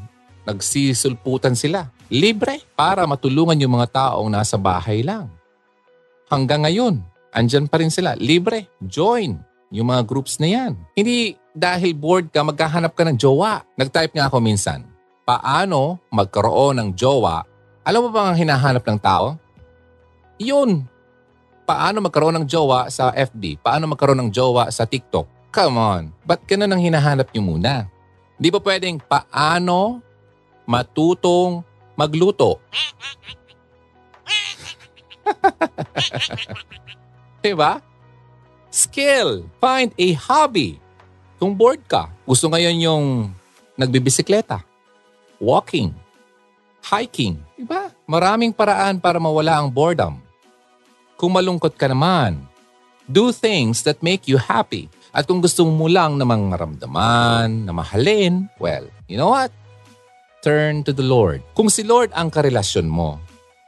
nagsisulputan 0.49 1.53
sila. 1.53 1.93
Libre 2.09 2.65
para 2.73 3.05
matulungan 3.05 3.61
yung 3.61 3.77
mga 3.77 3.93
taong 3.93 4.33
nasa 4.33 4.57
bahay 4.57 5.05
lang. 5.05 5.29
Hanggang 6.25 6.65
ngayon, 6.65 7.05
andyan 7.33 7.69
pa 7.69 7.81
rin 7.81 7.91
sila. 7.93 8.13
Libre. 8.17 8.69
Join 8.83 9.39
yung 9.69 9.89
mga 9.89 10.05
groups 10.05 10.41
na 10.41 10.49
yan. 10.49 10.73
Hindi 10.97 11.37
dahil 11.53 11.93
bored 11.93 12.33
ka, 12.33 12.41
maghahanap 12.41 12.93
ka 12.97 13.05
ng 13.05 13.17
jowa. 13.17 13.61
Nag-type 13.77 14.17
nga 14.17 14.31
ako 14.31 14.41
minsan, 14.41 14.85
paano 15.27 16.01
magkaroon 16.09 16.81
ng 16.81 16.89
jowa 16.97 17.45
alam 17.89 18.05
mo 18.05 18.13
ba 18.13 18.29
ang 18.29 18.37
hinahanap 18.37 18.85
ng 18.85 18.99
tao? 19.01 19.33
Yun. 20.37 20.85
Paano 21.65 22.05
magkaroon 22.05 22.37
ng 22.37 22.45
jowa 22.45 22.85
sa 22.93 23.09
FB? 23.09 23.65
Paano 23.65 23.89
magkaroon 23.89 24.29
ng 24.29 24.29
jowa 24.29 24.69
sa 24.69 24.85
TikTok? 24.85 25.49
Come 25.49 25.81
on. 25.81 26.13
Ba't 26.21 26.45
ganun 26.45 26.69
ang 26.69 26.85
hinahanap 26.85 27.33
nyo 27.33 27.41
muna? 27.41 27.89
Di 28.37 28.53
ba 28.53 28.61
pwedeng 28.61 29.01
paano 29.01 30.05
matutong 30.69 31.65
magluto? 31.97 32.61
diba? 37.41 37.81
Skill. 38.69 39.47
Find 39.57 39.89
a 39.97 40.07
hobby. 40.15 40.77
Kung 41.39 41.55
bored 41.55 41.81
ka, 41.87 42.11
gusto 42.27 42.51
ngayon 42.51 42.77
yung 42.83 43.05
nagbibisikleta, 43.79 44.59
walking, 45.39 45.95
hiking. 46.83 47.39
Diba? 47.55 47.95
Maraming 48.03 48.51
paraan 48.51 48.99
para 48.99 49.23
mawala 49.23 49.55
ang 49.63 49.71
boredom. 49.71 50.19
Kung 51.15 51.31
malungkot 51.35 51.79
ka 51.79 51.87
naman, 51.87 52.43
do 53.07 53.31
things 53.31 53.83
that 53.87 54.03
make 54.03 54.27
you 54.27 54.35
happy. 54.35 54.91
At 55.09 55.25
kung 55.25 55.39
gusto 55.39 55.65
mo 55.65 55.89
lang 55.89 56.19
namang 56.19 56.51
maramdaman, 56.51 57.65
na 57.65 57.71
mahalin, 57.73 58.51
well, 58.61 58.85
you 59.09 59.15
know 59.17 59.31
what? 59.31 59.49
Turn 60.45 60.85
to 60.85 60.91
the 60.91 61.03
Lord. 61.03 61.43
Kung 61.57 61.67
si 61.67 61.83
Lord 61.83 62.13
ang 62.15 62.29
karelasyon 62.31 62.87
mo, 62.87 63.19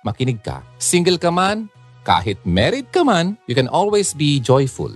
makinig 0.05 0.39
ka. 0.43 0.63
Single 0.78 1.17
ka 1.17 1.34
man, 1.34 1.67
kahit 2.02 2.41
married 2.41 2.89
ka 2.89 3.06
man, 3.06 3.38
you 3.45 3.54
can 3.54 3.70
always 3.70 4.14
be 4.14 4.41
joyful. 4.41 4.89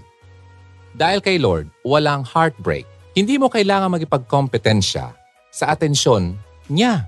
Dahil 0.95 1.20
kay 1.22 1.38
Lord, 1.38 1.70
walang 1.84 2.26
heartbreak. 2.26 2.88
Hindi 3.14 3.38
mo 3.38 3.51
kailangan 3.51 3.93
magipagkompetensya 3.93 5.12
sa 5.53 5.66
atensyon 5.72 6.36
niya. 6.68 7.08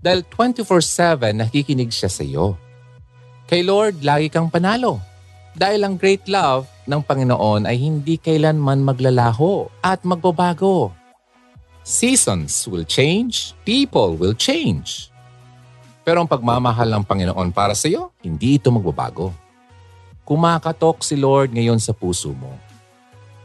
Dahil 0.00 0.24
24-7 0.32 1.36
nakikinig 1.36 1.92
siya 1.92 2.08
sa 2.08 2.24
iyo. 2.24 2.56
Kay 3.50 3.66
Lord, 3.66 4.00
lagi 4.00 4.32
kang 4.32 4.48
panalo. 4.48 5.02
Dahil 5.52 5.82
ang 5.82 5.98
great 5.98 6.24
love 6.30 6.70
ng 6.86 7.02
Panginoon 7.02 7.66
ay 7.66 7.76
hindi 7.76 8.16
kailanman 8.16 8.86
maglalaho 8.86 9.66
at 9.82 10.06
magbabago. 10.06 10.94
Seasons 11.82 12.70
will 12.70 12.86
change, 12.86 13.58
people 13.66 14.14
will 14.14 14.36
change. 14.36 15.09
Pero 16.10 16.26
ang 16.26 16.26
pagmamahal 16.26 16.90
ng 16.90 17.06
Panginoon 17.06 17.54
para 17.54 17.70
sa 17.70 17.86
iyo, 17.86 18.10
hindi 18.18 18.58
ito 18.58 18.66
magbabago. 18.74 19.30
Kumakatok 20.26 21.06
si 21.06 21.14
Lord 21.14 21.54
ngayon 21.54 21.78
sa 21.78 21.94
puso 21.94 22.34
mo. 22.34 22.50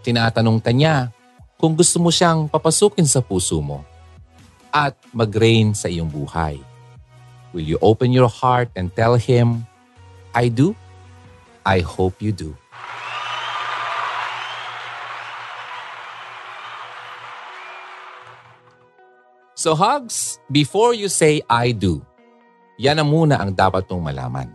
Tinatanong 0.02 0.58
ka 0.58 0.74
niya 0.74 1.14
kung 1.62 1.78
gusto 1.78 2.02
mo 2.02 2.10
siyang 2.10 2.50
papasukin 2.50 3.06
sa 3.06 3.22
puso 3.22 3.62
mo 3.62 3.86
at 4.74 4.98
mag-reign 5.14 5.78
sa 5.78 5.94
iyong 5.94 6.10
buhay. 6.10 6.58
Will 7.54 7.70
you 7.70 7.78
open 7.86 8.10
your 8.10 8.26
heart 8.26 8.74
and 8.74 8.90
tell 8.98 9.14
Him, 9.14 9.62
I 10.34 10.50
do? 10.50 10.74
I 11.62 11.86
hope 11.86 12.18
you 12.18 12.34
do. 12.34 12.58
So 19.54 19.78
hugs, 19.78 20.42
before 20.50 20.98
you 20.98 21.14
say 21.14 21.46
I 21.46 21.70
do, 21.70 22.02
yan 22.76 23.00
na 23.00 23.06
muna 23.08 23.40
ang 23.40 23.52
dapat 23.52 23.88
mong 23.88 24.04
malaman. 24.12 24.48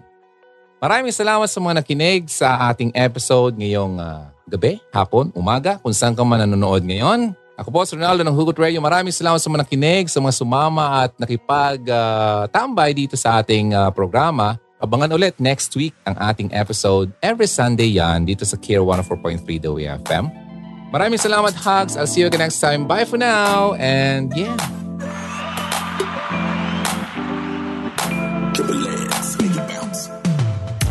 Maraming 0.81 1.13
salamat 1.13 1.45
sa 1.45 1.61
mga 1.61 1.85
nakinig 1.85 2.25
sa 2.33 2.73
ating 2.73 2.89
episode 2.97 3.53
ngayong 3.53 4.01
uh, 4.01 4.33
gabi, 4.49 4.81
hapon, 4.89 5.29
umaga, 5.37 5.77
kung 5.77 5.93
saan 5.93 6.17
ka 6.17 6.25
man 6.25 6.41
nanonood 6.41 6.81
ngayon. 6.81 7.37
Ako 7.61 7.69
po 7.69 7.85
si 7.85 7.93
Ronaldo 7.93 8.25
ng 8.25 8.33
Hugot 8.33 8.57
Radio. 8.57 8.81
Maraming 8.81 9.13
salamat 9.13 9.37
sa 9.37 9.53
mga 9.53 9.69
nakinig, 9.69 10.09
sa 10.09 10.17
mga 10.25 10.33
sumama 10.33 11.05
at 11.05 11.13
nakipag-tambay 11.21 12.91
uh, 12.91 12.97
dito 12.97 13.15
sa 13.21 13.45
ating 13.45 13.77
uh, 13.77 13.93
programa. 13.93 14.57
Abangan 14.81 15.13
ulit 15.13 15.37
next 15.37 15.77
week 15.77 15.93
ang 16.09 16.17
ating 16.17 16.49
episode. 16.57 17.13
Every 17.21 17.45
Sunday 17.45 18.01
yan 18.01 18.25
dito 18.25 18.49
sa 18.49 18.57
Care 18.57 18.81
104.3 18.81 19.45
The 19.61 20.01
FM. 20.09 20.25
Maraming 20.89 21.21
salamat, 21.21 21.53
Hugs. 21.53 22.01
I'll 22.01 22.09
see 22.09 22.25
you 22.25 22.33
again 22.33 22.41
next 22.41 22.59
time. 22.59 22.89
Bye 22.89 23.05
for 23.05 23.21
now. 23.21 23.77
And 23.77 24.33
yeah. 24.33 24.57